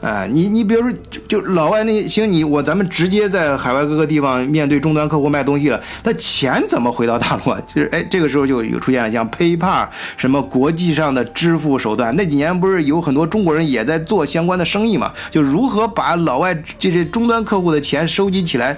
[0.00, 7.60] 哎，你你比如说，就就老外那行，你我咱们直接在海外各个地方面对终端客户卖东西了，那钱怎么回到大陆啊？
[7.74, 9.86] 就是哎，这个时候就有出现了像 PayPal
[10.16, 15.12] 什么国际上的支付手段，那几年不是有很多中国人也在做相关的生意嘛？
[15.30, 18.76] 就如何把老外这些终端客户的钱收集起来。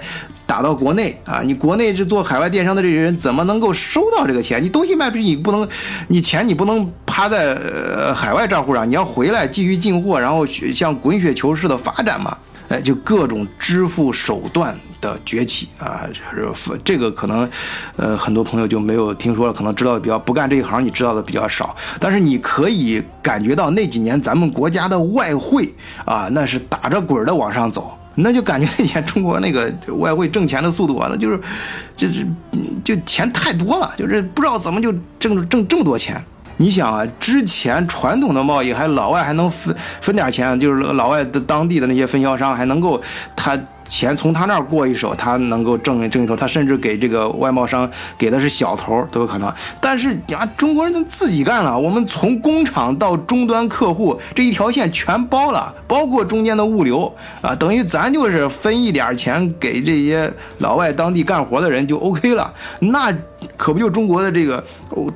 [0.53, 4.63] 打到国内啊，你国内是做海外电商的这些人怎么能够收到这个钱？
[4.63, 5.67] 你东西卖出去，你不能，
[6.09, 12.37] 你钱你不能趴在呃海外账户上，你要回来继续进货，然后像滚雪球似的发展嘛？
[12.69, 17.49] 哎，就各种支付手段的崛起啊，就是这个可能，
[17.95, 21.75] 呃，很多朋友就没有听说了，可能知道的比较不干这一行，你知道的比较少。
[21.99, 25.73] 但是你可以感觉到那几年咱们国家的外汇
[26.05, 27.97] 啊，那是打着滚的往上走。
[28.15, 31.41] 那就感觉以前中国那个外汇挣钱的速度啊，那就是，
[31.95, 32.27] 就是，
[32.83, 36.23] 就钱太多了，就是不知道怎么就挣挣这么多钱。
[36.57, 43.01] 你想啊，之前传统的贸易还老外还能分分点钱，就是老外的当地的那些分销商还能够
[43.35, 43.57] 他。
[43.87, 49.53] 钱从他那儿过一手，他能够挣挣一头，他甚至给这个外贸商给的是小头都有可能。
[49.79, 62.51] 但是呀，中国人自己干了，我们从工厂到终端客户这一条线全包了，包括中间的物流啊，等于咱就是分一点钱给这些老外当地干活的人就 OK 了。
[62.79, 63.13] 那
[63.57, 64.63] 可不就中国的这个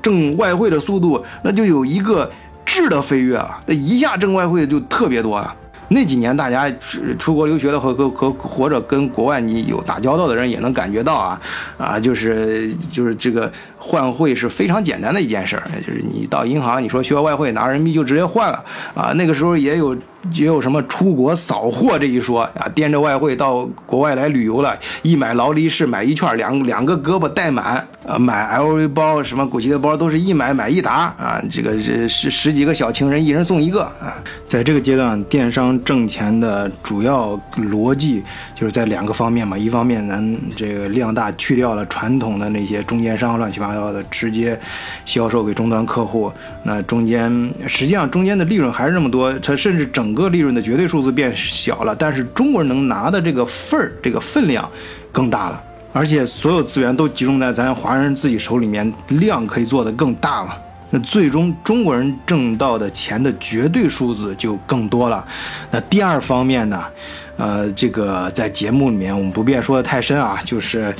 [0.01, 2.29] 挣外汇的速度，那就有一个
[2.65, 5.55] 质的飞跃啊，那一下挣外汇就特别多啊。
[5.89, 6.71] 那几年，大家
[7.17, 11.41] 出国留学的和和和或者跟国外你有打交道的人也能感觉到啊，
[11.77, 18.63] 啊，就是就是这个换汇是非常简单的一件事儿，就是你到银行，你说需要外汇拿人民币就直接换了
[18.93, 19.13] 啊。
[19.13, 19.95] 那个时候也有。
[20.33, 22.67] 也有什么出国扫货这一说啊？
[22.75, 28.17] 掂着外汇到国外来旅游了，一买劳力士买一串，两两个胳膊带满啊！
[28.17, 31.41] 买 LV 包什么古奇的包都是一买买一沓啊！
[31.49, 34.15] 这个是十十几个小情人，一人送一个啊！
[34.47, 38.23] 在这个阶段，电商挣钱的主要逻辑
[38.59, 44.59] 就是在两个方面嘛，一方面咱这个量大，去掉了传统的那些中间商乱七八糟的，直接
[45.05, 46.33] 销售给终端客户，
[46.63, 47.31] 那中间
[47.67, 50.07] 实际上中间的利润还是那么多，它甚至整。
[50.17, 54.67] 个利润的绝对数字变小了，但是中国人能拿的这个份儿、这个分量
[55.11, 60.57] 更大了，而且所有资源都集中在咱华人自己手里面，量可以做得更大了。
[60.89, 65.23] 那最终中国人挣到的钱的绝对数字就更多了。
[65.69, 66.83] 那第二方面呢，
[67.37, 70.93] 呃，这个在节目里面我们不便说的太深啊，就是，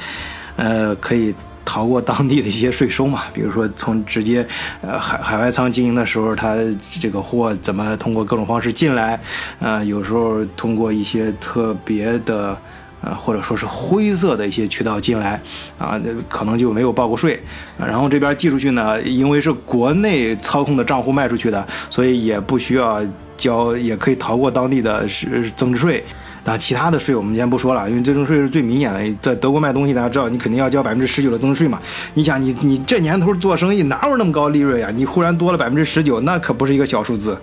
[0.55, 1.35] 呃，可以。
[1.69, 4.47] 逃过当地的一些税收嘛，比如说从直接，
[4.79, 6.55] 呃海海外仓经营的时候，它
[7.01, 9.19] 这个货怎么通过各种方式进来，
[9.59, 12.57] 呃有时候通过一些特别的，
[13.01, 15.37] 呃或者说是灰色的一些渠道进来，
[15.77, 17.37] 啊可能就没有报过税，
[17.77, 23.01] 然后这边寄出去呢，因为是国内操控的账户卖出去的，所以也不需要
[23.35, 26.01] 交，也可以逃过当地的是增值税。
[26.47, 29.17] 啊，其他的税我们先不说了，因为增值税是最明显的。
[29.21, 31.77] 在德国卖东西，大家知道，你肯定要交百分之十九的增值税嘛。
[32.13, 34.89] 你想，你你这年头做生意哪有那么高利润呀？
[34.95, 37.37] 你忽然多了百分之十九，那可不是一个小数字。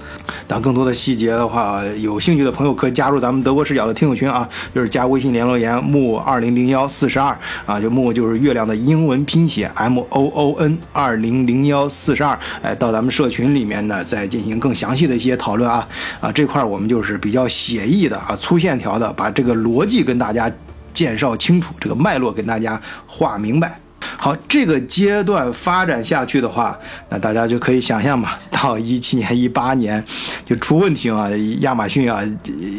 [0.48, 15.86] 但更多的细节的话，有兴趣的朋友可以加入咱们德国视角的听友群啊，就是加微信联络言木二零零幺四十二啊，就木就是月亮的英文拼写 M O O N 二零零幺四十二，哎，到咱们社群里面呢，再进行更详细的一些讨论啊
[16.20, 18.93] 啊，这块我们就是比较写意的啊，粗线条。
[18.98, 20.50] 的把这个逻辑跟大家
[20.92, 23.78] 介绍清楚，这个脉络跟大家画明白。
[24.16, 26.78] 好，这个阶段发展下去的话，
[27.08, 30.02] 那大家就可以想象吧，到一七年、一八年
[30.46, 31.28] 就出问题啊，
[31.60, 32.22] 亚马逊啊、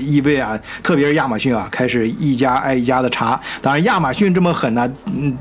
[0.01, 3.39] 易贝啊，特别是亚马逊啊，开始一家挨一家的查。
[3.61, 4.91] 当然，亚马逊这么狠呢，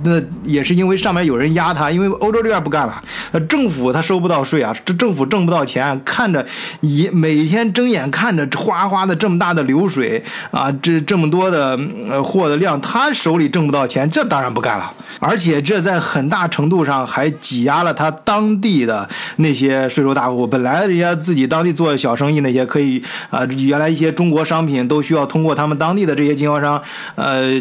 [0.03, 3.03] 那也是因为上面有人压他，因为欧洲这边不干了，
[3.49, 6.45] 政府他收不到税啊，这政府挣不到钱，看着
[6.83, 11.79] 一每天睁眼看着哗哗的这么大的流水啊，这这么多的
[12.23, 14.93] 货的量，他手里挣不到钱，这当然不干了。
[15.21, 20.34] 而且这在很大程度上还挤压了他当地的那些税收大户。
[20.35, 26.83] 我本来人家自己当地做小生意那些可以啊，原来一些中国商品都需要通过他们当地的这些经销商
[27.15, 27.53] 呃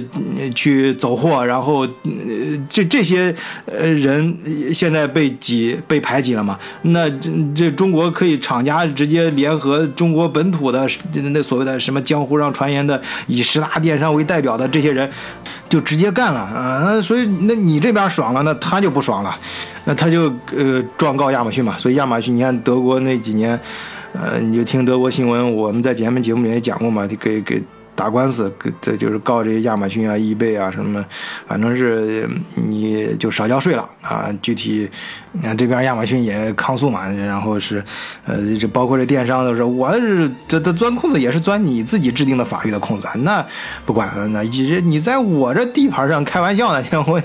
[0.56, 1.88] 去走货，然后
[2.70, 3.34] 这这些
[3.66, 4.38] 呃人
[4.74, 6.58] 现在被挤被排挤了嘛？
[6.82, 15.10] 那这这中国可以厂家直接联合中国本土的那所谓的什么江湖上传言的以十大电商为代表的这些人。
[15.74, 17.02] 就直接干了啊！
[17.02, 19.36] 所以那你这边爽了，那他就不爽了，
[19.86, 21.76] 那他就呃状告亚马逊嘛。
[21.80, 23.60] 所以亚马逊，你看德国那几年，
[24.14, 27.60] 呃，你就听德国新闻，我们在前面节目里也讲过嘛，给给。
[27.96, 31.04] 打官司，这就是告这些亚马逊啊、易贝啊什么，
[31.48, 34.30] 反正是你就少交税了啊。
[34.42, 34.90] 具体，
[35.32, 37.84] 你看这边亚马逊也抗诉嘛，然后是，
[38.26, 43.46] 呃，这包括这电商都是，我是这这钻空子也是钻你自己制定的法律的空子，那
[43.86, 47.22] 不管，那你你在我这地盘上开玩笑呢， 我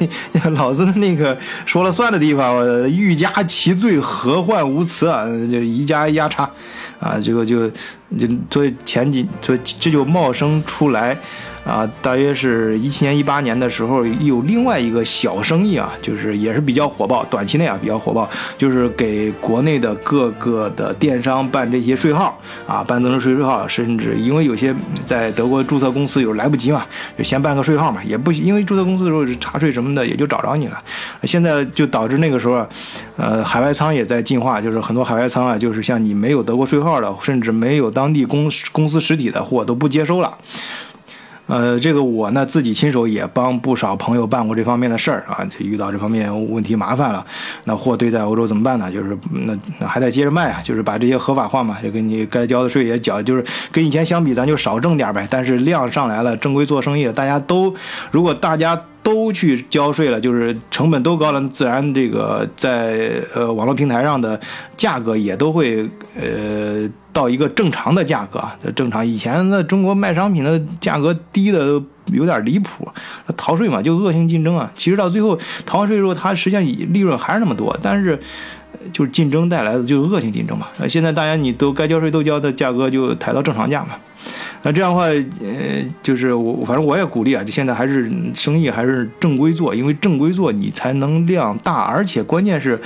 [0.50, 5.24] 老子的那个说了算的地方，欲加其罪，何患无辞啊？
[5.50, 6.48] 就一加一加差，
[7.00, 7.70] 啊，这个就。
[8.16, 11.18] 就所以前几，所以这就冒生出来。
[11.68, 26.86] 啊，大约是一七年、一八年的时候，有另外一个小生意啊，就是也是比较火爆，短期内啊比较火爆，就是给国内的各个的电商办这些税号啊，办增值税税号，甚至因为有些在德国注册公司有来不及嘛，
[27.18, 30.82] 就先办个税号嘛，也不因为注册公司的时候查税什么的也就找着你了。
[31.24, 32.66] 现在就导致那个时候，
[33.18, 40.38] 呃，海外仓也在进化，就是很多海外仓啊，就是像你没有德国税号的，甚至没有当地公公司实体的货都不接收了。
[41.48, 47.26] 呃，这个我呢自己亲手也帮不少朋友办过这方面的事儿啊，就遇到这方面问题麻烦了，
[47.64, 48.92] 那货堆在欧洲怎么办呢？
[48.92, 55.26] 就是那那还得接着卖啊，就是把这些合法化嘛，就给你该交的税也缴，就是跟以前相比，咱就少挣点呗。
[55.30, 57.74] 但是量上来了，正规做生意大家都，
[58.10, 64.40] 如果大家都去交税了，就是成本都高了，自然这个在呃网络平台上的
[64.76, 66.88] 价格也都会呃。
[67.10, 68.40] 到一个正常的价格，
[68.76, 69.04] 正常。
[69.04, 71.82] 以前那中国卖商品的价格低的
[72.12, 72.86] 有点离谱，
[73.36, 74.70] 逃税嘛，就恶性竞争啊。
[74.76, 75.36] 其实到最后
[75.66, 78.16] 逃完税之后，它实际上利润还是那么多，但是
[78.92, 80.68] 就是竞争带来的就是恶性竞争嘛。
[80.88, 83.96] 现在大家你都该交税都交的价格就抬到正常价嘛。
[84.62, 92.80] 那这样的话，呃，就是我反正我也鼓励啊，就现在还是生意还是正规做，因为正规做你才能量大，而且关键是，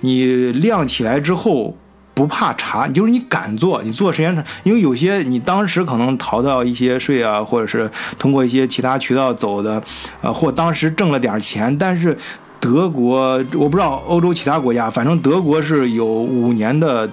[0.00, 1.76] 你量起来之后。
[2.14, 9.80] 不怕查，就是你敢做，你做时间长，因为有些你当时可能逃到一些税啊，或者是通过一些其他渠道走的，
[10.20, 12.18] 呃，或当时挣了点钱，但是
[12.58, 17.08] 德国我不知道欧洲其他国家，反正德国是有五年的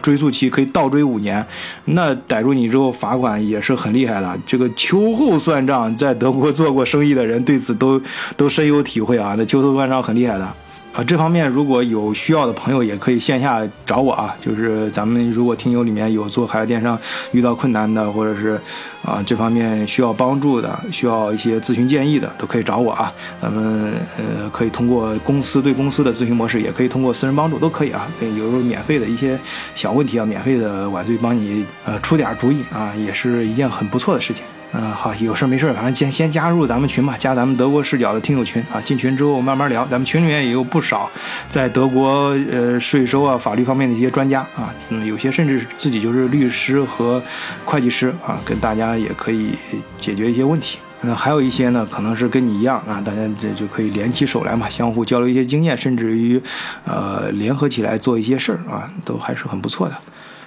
[0.00, 1.44] 追溯期，可以倒追五年，
[1.86, 4.38] 那逮住你之后罚款也是很厉害的。
[4.46, 8.00] 这个秋后算账，在德国做过生意的人对此都
[8.36, 10.54] 都深有体会啊，那秋后算账很厉害的。
[10.92, 14.36] 啊，这方面如果有需要的朋友，也可以线下找我啊。
[14.42, 16.98] 就是咱们如果听友里面有做海外电商
[17.30, 18.60] 遇到困难的，或者是
[19.02, 23.10] 啊这方面需要帮助的，需要一些咨询建议的，都可以找我啊。
[23.40, 28.06] 咱们呃可以通过公司对公司的咨询模式，也可以通过私人帮助，都可以啊。
[28.20, 29.38] 有时候免费的一些
[29.74, 34.44] 小问题啊，免费的晚队帮你呃出点主意啊，也是一件很不错的事情。
[34.74, 38.80] 嗯，好，有事没事，反正先先加入咱们群吧，加咱们德国视角的听友群啊。
[38.80, 41.10] 进群之后慢慢聊，咱们群里面也有不少
[41.50, 47.22] 在德国呃税收啊、法律方面的一些专家啊，嗯，有些甚至自己就是律师和
[47.66, 49.50] 会计师啊，跟大家也可以
[49.98, 50.78] 解决一些问题。
[51.02, 56.40] 那还有一些呢，可能是跟你一样啊，大家这就可以联起手来嘛，相互交流一些经验，甚至于
[56.86, 59.94] 呃联合起来做一些事儿啊，都还是很不错的。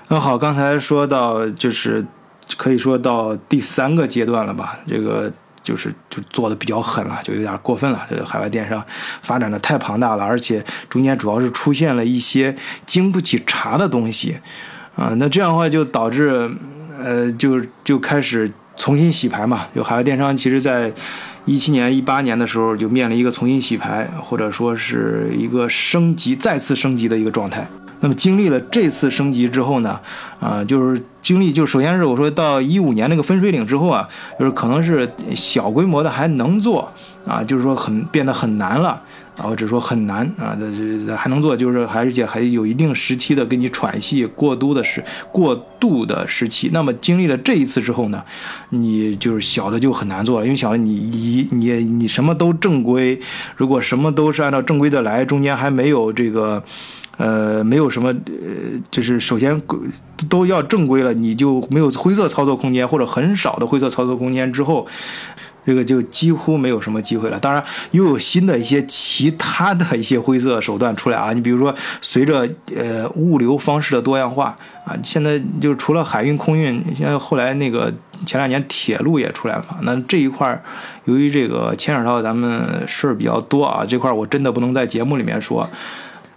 [0.07, 2.03] 那好，刚才说到就是。
[2.57, 5.31] 可以说到第三个阶段了吧，这个
[5.63, 8.05] 就是就做的比较狠了，就有点过分了。
[8.09, 8.83] 这个海外电商
[9.21, 14.37] 发展的太庞大了，而且中间主要是出现了一些经不起查的东西，
[14.95, 16.49] 啊，那这样的话就导致，
[17.01, 19.67] 呃，就就开始重新洗牌嘛。
[19.75, 20.93] 就海外电商其实在
[21.45, 27.67] 一七年、一八年的时候就面临一个重新洗牌，或者说是一个升级、再次升级的一个状态。
[28.05, 29.99] 那么经历了这次升级之后呢，
[30.39, 34.07] 啊，就是经历，就首先是我说到一五年那个分水岭之后啊，
[34.39, 36.87] 就是可能是小规模的还能做
[37.27, 39.01] 啊，就是说很变得很难了。
[39.37, 46.69] 啊，或者说很难啊，这这还能做，就是还而且还有一定时期的给你喘息过渡的时过渡的时期。
[46.73, 48.23] 那么经历了这一次之后呢，
[48.69, 53.19] 你就是小的就很难做了，因为小的你你你你什么都正规，
[53.55, 56.63] 如果什么都是按照正规的来，中间还没有这个。
[57.17, 59.61] 呃，没有什么，呃，就是首先
[60.27, 64.85] 都要正规了，你就没有灰色操作空间，或者很少的灰色操作空间之后，
[65.65, 67.39] 这个就几乎没有什么机会了。
[67.39, 71.33] 当然，又有新的一些其他的一些灰色手段出来啊。
[71.33, 77.93] 你比如说，随着呃物流方式的多样化啊，现在就除了海运、空运，现在后来那个
[78.25, 79.77] 前两年铁路也出来了嘛。
[79.81, 80.63] 那这一块
[81.05, 85.67] 由于这个牵扯到咱们事儿比较多啊，这块我真的不能在节目里面说。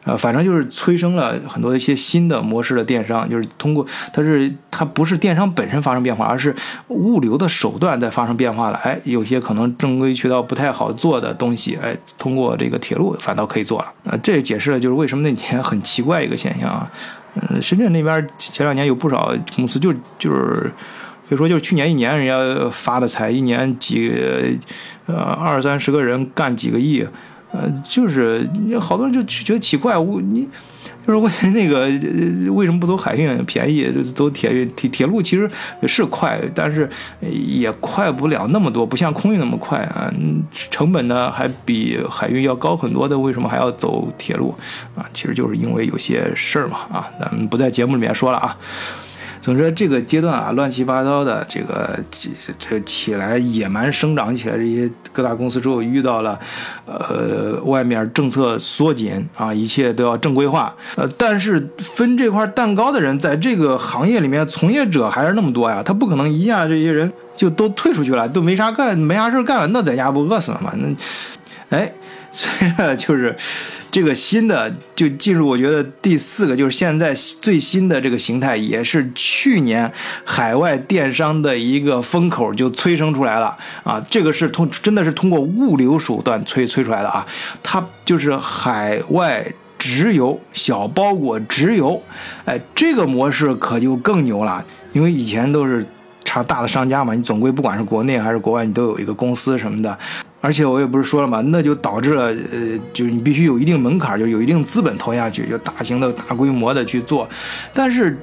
[0.08, 6.56] 呃，反正就是催生了很多一些新的模式的电商，就是通过它是它不是电商本身发生变化，而是
[6.88, 8.78] 物流的手段在发生变化了。
[8.78, 13.92] 哎，有些可能正规渠道不太好做的东西，哎，通过这个铁路反倒可以做了。
[14.04, 16.90] 呃，这也解释了就是为什么那年很奇怪一个现象啊。
[17.34, 20.72] 嗯，深圳那边前两年有不少公司就就是
[21.28, 24.10] 可以说就是去年一年人家发的财，一年几
[25.04, 27.06] 呃二三十个人干几个亿。
[27.52, 28.48] 呃，就是
[28.80, 30.46] 好多人就觉得奇怪，我你
[31.06, 31.86] 就是为 那个
[32.52, 35.50] 为什么不走海运便宜，就走铁运铁铁路其实
[35.86, 36.88] 是快，但是
[37.20, 40.12] 也快不了那么多，不像空运那么快啊，
[40.70, 44.54] 成本呢还比海运要高很多的，为什么还要走铁路
[44.94, 45.04] 啊？
[45.14, 48.56] 其实就是因为有些事儿嘛啊，咱们不在节目里面说了啊。
[49.40, 56.38] 总之，这个阶段啊，乱七八糟的，这个这这起来野蛮生长起来，这些各大公司之后遇到了，
[56.86, 60.74] 呃，外面政策缩紧啊，一切都要正规化。
[60.96, 70.72] 呃，但是分这块蛋糕的人，在这个行业里面，从业者还是那么多呀，他不可能一下这些人就都退出去了，都没啥干，没啥事干了，那在家不饿死了吗？
[70.76, 70.88] 那。
[71.70, 71.92] 哎，
[72.30, 73.34] 随着就是
[73.90, 79.90] 这个新的就进入，我觉得第四个就是现在最新的这个形态，也是去年
[80.24, 84.04] 海外电商的一个风口就催生出来了啊！
[84.10, 87.26] 这个是通真的是通过物流手段催催出来的啊！
[87.62, 89.44] 它就是海外
[89.78, 92.02] 直邮小包裹直邮，
[92.44, 95.86] 哎，这个模式可就更牛了，因为以前都是
[96.24, 99.98] 查大的商家嘛，你总归不管是国内还是国外，你都有一个公司什么的。
[100.40, 107.28] 而且我也不是说了嘛，那就导致了，呃，就是你必须有一定门槛，就有一定资本投下去，就大型的大规模的去做。
[107.74, 108.16] 但是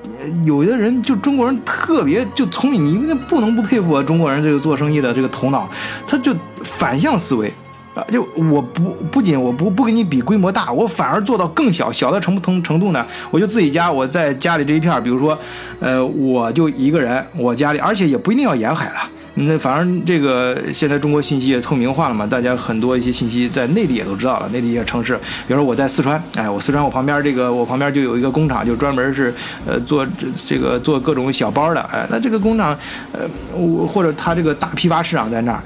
[0.46, 5.70] 有的人就中国人特别就聪明，你不能不佩服中国人这个做生意的这个头脑，
[6.08, 7.52] 他就反向思维
[7.94, 13.06] 啊，就我不不仅我不不跟你比规模大，我反而做到更小，小到什么程程度呢？
[13.30, 15.38] 我就自己家，我在家里这一片，比如说，
[15.82, 19.10] 呃，我就一个人，我家里，而且也不一定要沿海了。
[19.36, 24.48] 那反正这个现在中国信息也透明化了嘛，大家很多一些信息在内地也都知道了。
[24.50, 25.16] 内地一些城市，
[25.46, 29.34] 比如说我在四川，哎，我四川我旁边这个我旁边就有一个工厂，就专门是
[29.68, 32.78] 呃做这这个做各种小包的，哎，那这个工厂，
[33.12, 33.22] 呃，
[33.54, 35.62] 我或者他这个大批发市场在那儿，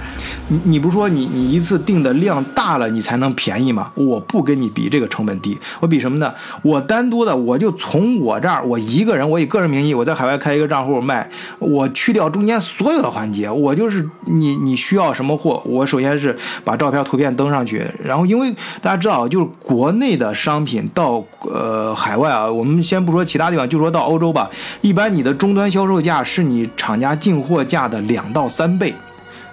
[0.48, 3.92] 你你不是说你你一次订的量大了你才能便宜吗？
[3.94, 6.34] 我不跟你比这个成本低，我比什么呢？
[6.64, 13.48] 我单独的我就从我这儿我一个人我以个人名义我在海外开一个账户卖，我去掉中间所有的环节。
[13.60, 15.62] 我就是你，你需要什么货？
[15.66, 18.52] 我首先是把照片、图片登上去，然后因为
[18.82, 24.50] 大家知道，就是国内的商品到呃海外啊，我们先不说其他地方，就说到欧洲吧，
[24.82, 28.94] 一般你的终端销售价是你厂家进货价的两到三倍。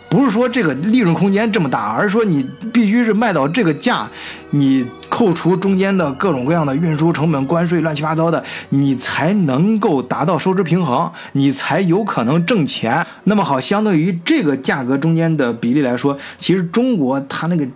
[0.08, 4.08] 不是说这个利润空间这么大，而是说你必须是卖到这个价，
[4.50, 13.06] 你扣除中间的各种各样的运输成本、关税、乱七八糟的，你才能够达到收支平衡，你才有可能挣钱。
[13.24, 17.66] 那么好，相对于这个价格中间的比例来说，其实中国它那个。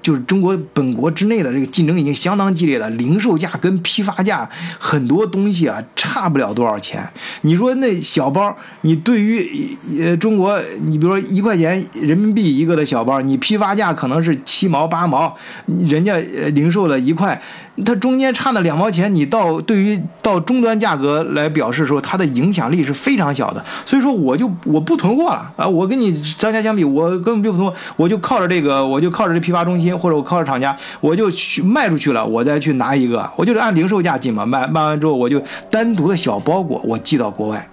[0.00, 7.02] 就是中国本国之内的这个竞争已经相当激烈了，零售价跟批发价很多东西啊差不了多少钱。
[7.42, 15.36] 你说那小包，你对于呃中国，你比如说一块钱人民币一个的小包，你批发价可能是七毛八毛，
[15.66, 16.16] 人家
[16.54, 17.40] 零售的一块。
[17.84, 23.64] 它中间差那两毛钱，你到对于到终端价格来表示的时候，它的影响力是非常小的。
[23.86, 25.66] 所以说，我就我不囤货了啊！
[25.66, 34.44] 我跟你商家相比，我根本就不囤，我就靠着这个，我就靠着这批发中心，或者我靠着厂家，我就去卖出去了，我再去拿一个，我就是按零售价进嘛。
[34.44, 37.68] 卖卖完之后，我就单独的小包裹，我寄到国外。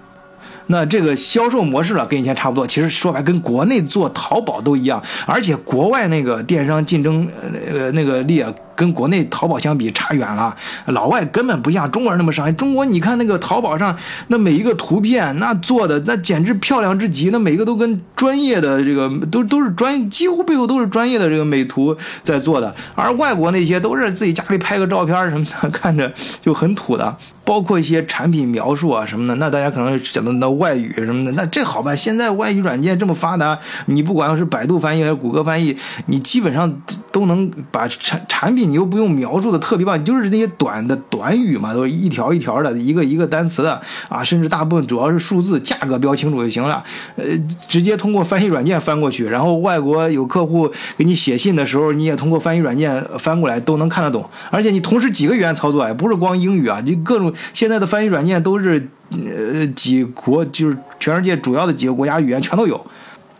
[0.67, 2.65] 那这个销售模式了，跟以前差不多。
[2.65, 7.27] 其实说白，跟国内做淘宝都一样，而且国外那个电商竞争
[7.71, 8.51] 呃那个力啊。
[8.75, 10.55] 跟国内淘宝相比差远了，
[10.87, 12.55] 老外根本不像中国人那么上心。
[12.55, 13.95] 中国你看那个淘宝上
[14.27, 22.75] 那每一个图片，那做的那简直漂亮至极，那每个都跟专业的这个都都是专，几乎背后都是专业的这个美图在做的。
[22.95, 26.11] 而外国那些都是自己家里拍个照片什么的，看着
[26.41, 27.15] 就很土的。
[27.45, 31.95] 包括一些产品描述啊什么的，那大家可能讲到那外语什么的，那这好办。
[31.95, 33.55] 现在外语软件这么发达，
[33.85, 38.64] 你不管是百度翻译还是谷歌翻译，你基本上都能把产产品。
[38.65, 46.83] 你又不用描述的特别棒，你就是那些短的短语嘛，都是一条一条的，一个一个单词的啊，甚至大部分主要是数字，价格标清楚就行了。
[47.15, 47.25] 呃，
[47.67, 54.27] 直接通过翻译软件翻过去，然后外国有客户给你写信的时候，你也通过翻译软件翻过来，都能看得懂。
[54.49, 62.85] 而且你同时几个语言操作，也不是光英语啊，你各种现在的翻译软件都是呃几国，就是全世界主要的几个国家语言全都有。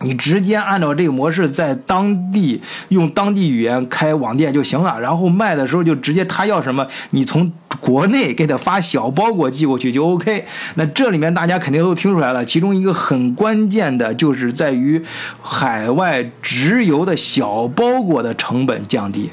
[0.00, 10.44] 你直接按照这个模式在当地用当地语言开网店就行了，然后卖的时候就直接他要什么，你从国内给他发小包裹寄过去就 OK。
[10.74, 15.02] 那这里面大家肯定都听出来了，其中一个很关键的就是在于
[15.42, 19.30] 海外直邮的小包裹的成本降低，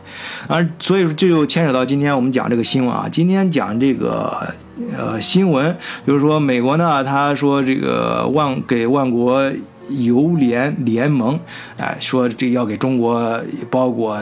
[0.48, 4.48] 而所以说这就牵扯到今天我们讲这个新闻啊，今天讲这个
[4.98, 5.76] 呃新闻，
[6.08, 9.52] 就是说美国呢，他说这个万给万国。
[9.90, 11.40] 邮联联盟，
[11.78, 14.18] 哎，说这要给中国包裹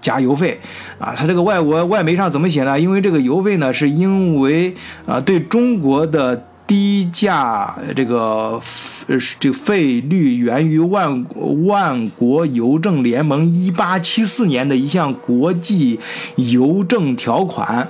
[0.00, 0.58] 加邮费，
[0.98, 2.78] 啊，他这个外国外媒上怎么写呢？
[2.78, 4.74] 因为这个邮费呢，是因为
[5.06, 8.60] 啊，对中国的低价这个
[9.08, 11.24] 呃这个费率源于万
[11.64, 15.98] 万国邮政联盟一八七四年的一项国际
[16.36, 17.88] 邮政条款，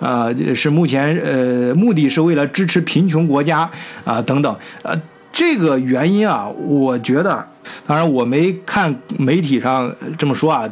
[0.00, 3.70] 啊，是目前呃目的是为了支持贫穷国家
[4.04, 4.98] 啊等等，呃。
[5.38, 7.46] 这个原因啊，我觉得，
[7.86, 10.68] 当然我没看媒体上这么说啊，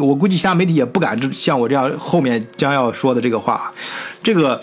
[0.00, 3.70] 我估计其他媒体也不敢像我这样后面将要说的这个话。
[4.22, 4.58] 这个，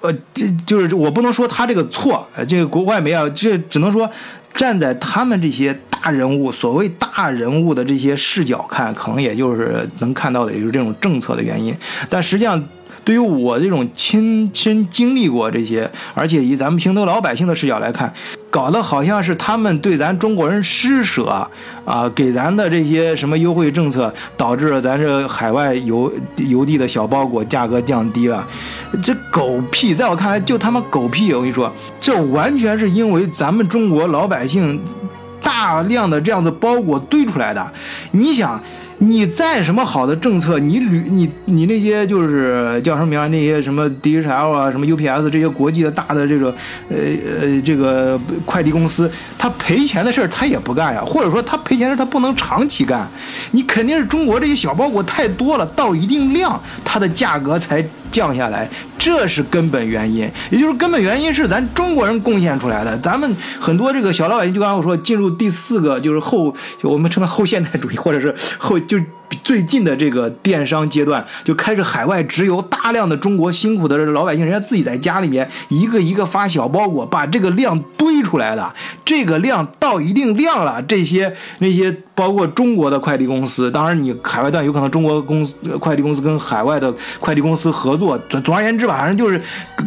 [0.00, 4.10] 呃，这就是我不能说他这个错，这个国外媒啊，这只能说
[4.54, 11.76] 站在他们这些大人物，所谓大人物的这些视角看，可能也就是能看到的，也就是这种政策的原因。
[12.08, 12.66] 但实际上，
[13.04, 18.12] 对于我这种亲身经历过这些，而且以咱们平头老百姓的视角来看，
[18.50, 21.48] 搞得好像是他们对咱中国人施舍
[21.84, 26.12] 啊，给咱的这些什么优惠政策，导致了咱这海外邮
[26.48, 28.46] 邮递的小包裹价格降低了。
[29.02, 31.32] 这狗屁，在我看来就他妈狗屁！
[31.32, 34.80] 我跟你说，这完全是因为咱们中国老百姓
[35.42, 37.72] 大量的这样子包裹堆出来的。
[38.12, 38.60] 你想。
[39.00, 43.28] 你再什么好的政策，你旅你你那些就是叫什么名啊？
[43.28, 46.54] 那些什么 DHL 啊，什么 UPS 这些国际的大的这个
[46.88, 46.96] 呃
[47.40, 53.08] 呃这个快递公司，他赔钱的事儿他也不干呀，或者说他赔钱事他不能长期干，
[53.52, 57.84] 你肯定是中国这些小包裹太多了，到一定量它的价格才。
[58.10, 62.96] 降下来，这是根本原因，也就是根本原因是咱中国人贡献出来的。
[62.98, 68.98] 咱们很多这个小老百姓，就刚才我说，进入第四个就是后，我们称它后现代主义，或者是后就。
[69.42, 78.74] 最近的这个电商阶段就开始海外直邮，大量的中国辛苦的老百姓，人家自己在家里面一个一个发小包裹，把这个量堆出来的。
[79.04, 88.18] 这个量到一定量了，这些那些包括中国的快递公司，当然你海外段有可能中国公司快递公司跟海外的快递公司合作。
[88.44, 89.40] 总而言之吧，反正就是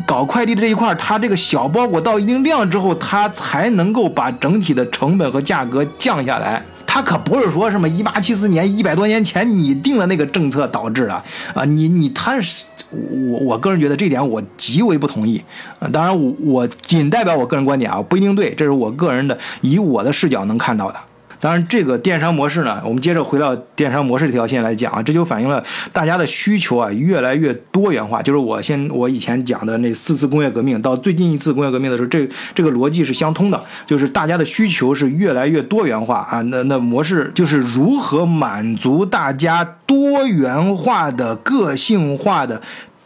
[0.05, 6.63] 搞快递这一块，它这个小包裹到一定量之后，它才能够把整体的成本和价格降下来。
[6.93, 11.13] 他可不是说什么一八七四年一百多年前你定的那个政策导致的
[11.53, 11.63] 啊！
[11.63, 15.41] 你你他是我我个人觉得这点我极为不同意
[15.79, 15.87] 啊！
[15.87, 20.99] 当然我我仅代表我个人观点啊，不一定对，这是我个人的以我的视角能看到的。
[21.41, 25.61] 当然，这个电商模式呢，我们接着回到电商模式这条线来讲啊，这就反映了
[25.91, 28.21] 大家的需求啊越来越多元化。
[28.21, 36.41] 就是我先我以前讲的那四次工业革命到最近一次工业革命的时候，这这个逻辑是相通的，就是大家的需求是越来越多元化啊。
[36.43, 42.61] 那那模式就是如何满足大家多元化的个性化的。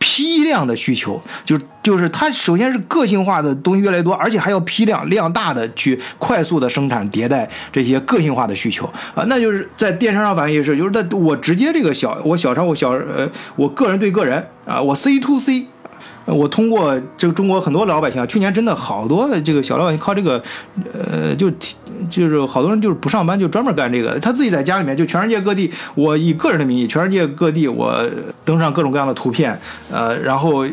[0.08, 8.86] 批量的需求，就就是它首先是个性化的东西越来越多，而且还要批量量大的去快速的生产迭代这些个性化的需求
[9.16, 15.66] 啊，那就是在电商上反映也是，就是在我直接这个小我小商我小呃我个人对个人啊，我 C to C。
[16.28, 20.42] 我通过这个中国很多老百姓啊，去年真的好多这个小老百姓靠这个，
[20.92, 21.52] 呃，就
[22.10, 28.04] 就是好多人就是不上班就专门干这个，他自己在家里面就全世界各地，我以个人的名义，全世界各地我
[28.44, 29.58] 登上各种各样的图片，
[29.92, 30.70] 呃，然后呃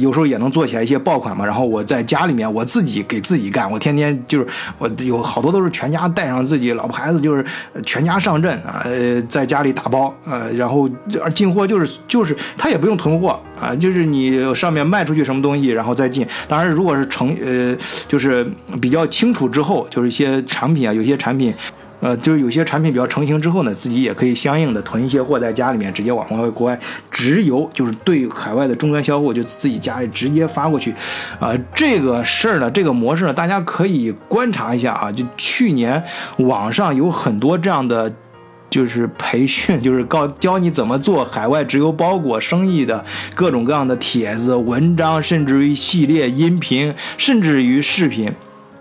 [0.00, 4.46] 有时候也能做起来一些爆款嘛，然后我在家里面我自己给自己干，我天天就是
[4.78, 7.44] 我有好多都是全家带上自己老婆孩子，就是
[7.84, 10.88] 全家上阵啊，呃，在家里打包，呃，然后
[11.34, 14.48] 进货就是就是他也不用囤货啊，就是你。
[14.54, 16.26] 上面卖出去什么东西，然后再进。
[16.48, 17.76] 当然，如果是成呃，
[18.08, 18.46] 就是
[18.80, 21.54] 比较清楚之后，就是一些产品啊，有些产品，
[22.00, 26.78] 呃，就是有些产品比较成型之后呢，自己也可以相应的囤一些货在家里面，直接往外国外
[27.10, 30.92] 直邮，就是对海外的终端销户就自己家里直接发过去。
[31.38, 35.12] 啊，这个事儿呢，这个模式呢，大家可以观察一下啊。
[35.12, 36.02] 就去年
[36.38, 38.12] 网上有很多这样的。
[38.70, 43.02] 就是培训，就是告教你怎么做海外直邮包裹生意的
[43.34, 48.30] 各种各样的帖子、文章，甚至于系列音频，甚至于视频，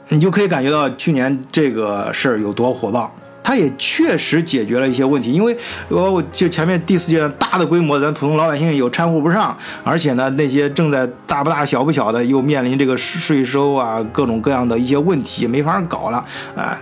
[0.09, 3.13] 你就可以感觉到去年这个事儿有多火爆。
[3.43, 5.55] 它也确实解决了一些问题，因为
[5.87, 16.17] 我就前面第四阶段大的规模，咱普通老百姓有掺和不上，而且呢，那些正在大不大小不小的又面临这个税收啊各种各样的一些问题，没法搞了
[16.57, 16.77] 啊。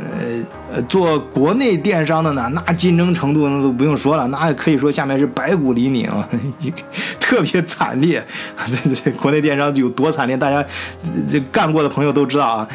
[0.74, 6.10] 呃，做国内电商的呢，那竞争程度那都不用说了，那可以说下面是白骨黎拧，
[7.20, 8.26] 特别惨烈。
[8.66, 10.66] 对对，国内电商有多惨烈，大家
[11.30, 12.68] 这干过的朋友都知道啊。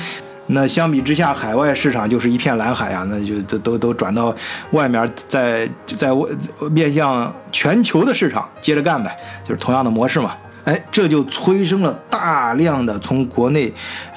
[0.52, 4.34] 那相比之下，海外市场就是一片蓝海啊，那就都都都转到
[4.72, 6.10] 外面，在在
[6.70, 9.16] 面向全球的市场接着干呗，
[9.48, 10.34] 就是同样的模式嘛。
[10.64, 13.72] 哎，这就催生了大量的从国内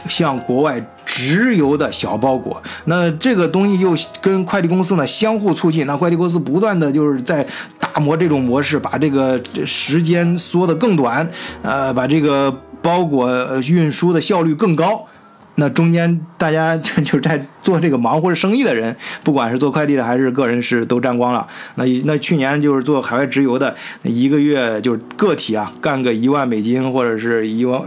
[0.09, 2.61] 向国外直邮的小包裹。
[2.83, 7.47] 那这个东西又跟快递公司呢相互促进，那快递公司不断的就是在
[7.79, 11.25] 打磨这种模式，把这个时间缩得更短，
[11.61, 13.31] 呃，把这个包裹
[13.61, 15.07] 运输的效率更高。
[15.55, 21.47] 那中间大家 就就在做这个忙活生意的人，不管是做快递的还是个人是都沾光了。
[21.75, 27.81] 那那去年就是做海外直邮的，一个月就是个体啊，干个一万美金或者是一万，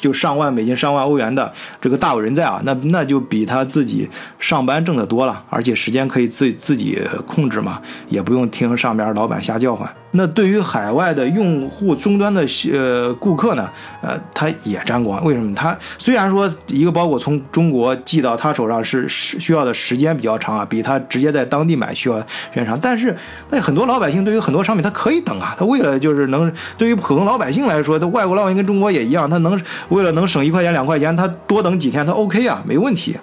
[0.00, 2.60] 就上万美金、上万欧元的，这个大有人在啊。
[2.64, 4.08] 那那就比他自己
[4.38, 9.88] 上班挣的多了，而且时间可以自自己控制嘛，也不用听上边老板瞎叫唤。
[10.16, 13.70] 那对于海外的用户终端的呃顾客呢，
[14.02, 15.24] 呃，他也沾光。
[15.24, 15.54] 为什么？
[15.54, 22.78] 他虽然说一个包裹从中国寄到他手上是是需要的时间比较长啊，比他直接在当地买需要时间长。
[22.80, 23.14] 但是
[23.50, 29.60] 那很多老百姓对于很多商品他可以等啊，他为了就是能对于普通老百姓来说，他外国老百姓跟中国也一样，他能
[29.90, 33.16] 为了能省一块钱两块钱，他多等几天他 OK 啊，没问题。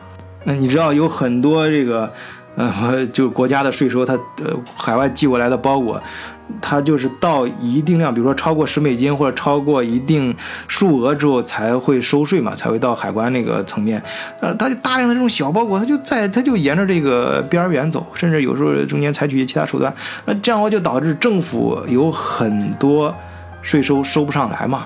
[0.45, 2.11] 那你知道有很多这个。
[2.55, 6.01] 呃，就国家的税收，它呃海外寄过来的包裹，
[6.61, 10.35] 它就是到一定量，比如说超过十美金或者超过一定
[10.67, 14.01] 数额之后才会收税嘛，才会到海关那个层面。
[14.39, 19.91] 呃，它就大量的这种小包裹，它就在它就沿着这个边缘走，甚至有时候中间采取一些其他手段，
[20.25, 23.15] 那这样的话就导致政府有很多
[23.63, 24.85] 税收收不上来嘛。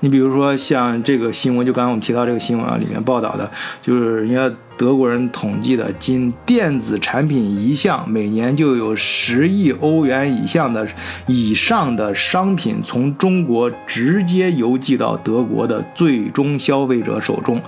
[0.00, 3.50] 你比如说像这个新闻，就刚才我们提到这个新闻啊，里面报道的
[3.82, 10.86] 就是人家德国人统计的，仅电子产品一项，每年就有十亿欧元以上的
[11.26, 17.60] 以上的商品从中国直接邮寄到德国的最终消费者手中，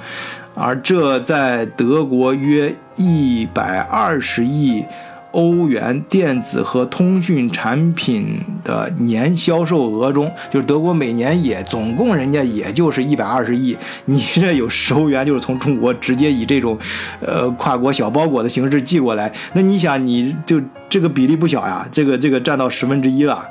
[0.55, 4.85] 而这在德国约一百二十亿。
[5.33, 16.79] 欧元电子和通讯产品的年销售额中，就是德国每年也总共人家也就是一百二十亿，你这有十欧元就是从中国直接以这种，
[17.21, 23.47] 呃跨国小包裹的形式寄过来，那你想你就这个比例不小呀，这个这个占到十分之一了，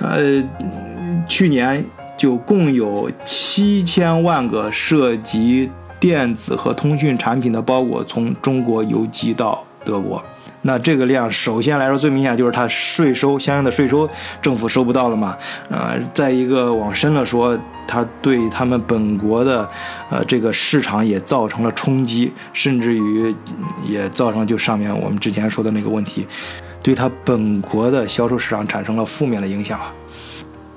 [0.00, 0.42] 呃，
[1.28, 1.84] 去年
[2.16, 5.68] 就共有七千万个涉及
[6.00, 10.24] 电子和通讯产品的包裹从中国邮寄到德国。
[10.68, 14.06] 那这个量，首先来说最明显就是它税收相应的税收，
[14.42, 15.34] 政府收不到了嘛。
[15.70, 19.66] 呃，再一个往深了说，它对他们本国的，
[20.10, 23.34] 呃，这个市场也造成了冲击，甚至于
[23.88, 26.28] 也造成就上面我们之前说的那个问题，
[26.82, 29.80] 对他本国的销售市场产生了负面的影响。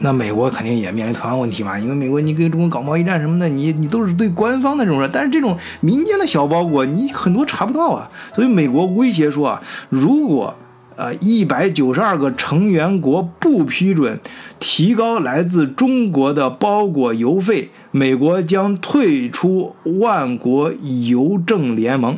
[0.04, 10.56] 那美国肯定也面临同样问题嘛，因为美国你跟中国搞贸易战什么的，你你都是对官方的这种人，但是这种民间的小包裹你很多查不到啊，所以美国威胁说啊，如果
[10.96, 14.20] 呃一百九十二个成员国不批准
[14.60, 20.72] 提高来自中国的包裹邮费，美国将退出万国
[21.04, 22.18] 邮政联盟。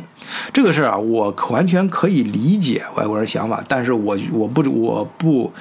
[0.54, 5.52] 这个事儿啊，我完全可以理解外国人想法，但是我我不我不。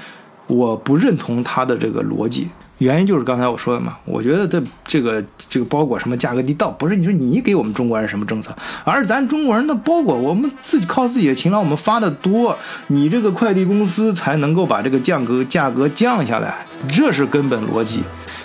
[0.48, 2.48] 我不认同他的这个逻辑，
[2.80, 3.98] 原因就是刚才我说的嘛。
[4.04, 18.02] 我觉得这这个这个包裹什么价格低，倒不是你说你给我们中国人什么政策，而是咱中国人的包裹，我们自己靠自己的勤劳，我们发的多，你这个快递公司才能够把这个价格价格降下来，这是根本逻辑。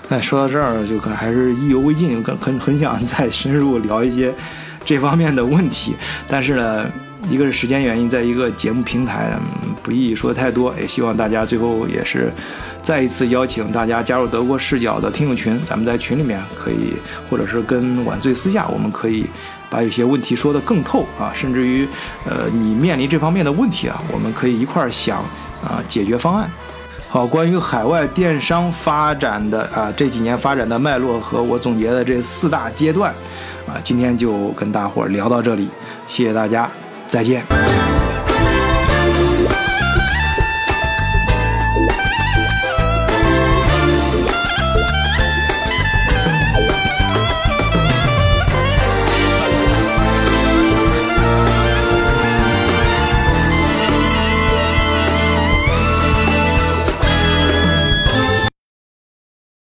[0.09, 4.33] 哎，说到这儿就还是意犹未尽，很很想再深入聊一些
[4.85, 5.95] 这方面的问题，
[6.29, 6.87] 但是呢。
[7.31, 9.37] 一个是时间原因，在一个节目平台
[9.83, 12.33] 不宜说太多，也希望大家最后也是
[12.83, 16.95] 再一次邀请大家加入德国视角的听友群，咱们在群里面可以，
[17.29, 19.27] 或者是跟晚醉私下，我们可以
[19.69, 21.87] 把有些问题说得更透啊，甚至于
[22.25, 25.19] 呃你面临这方面的问题啊，我们可以一块儿想
[25.63, 26.51] 啊解决方案。
[27.09, 33.13] 好，关于海外电商发展的啊这几年发展的脉络和我总结的这四大阶段
[33.67, 35.69] 啊，今天就跟大伙儿聊到这里，
[36.07, 36.71] 谢谢大家。
[37.09, 37.88] 再见。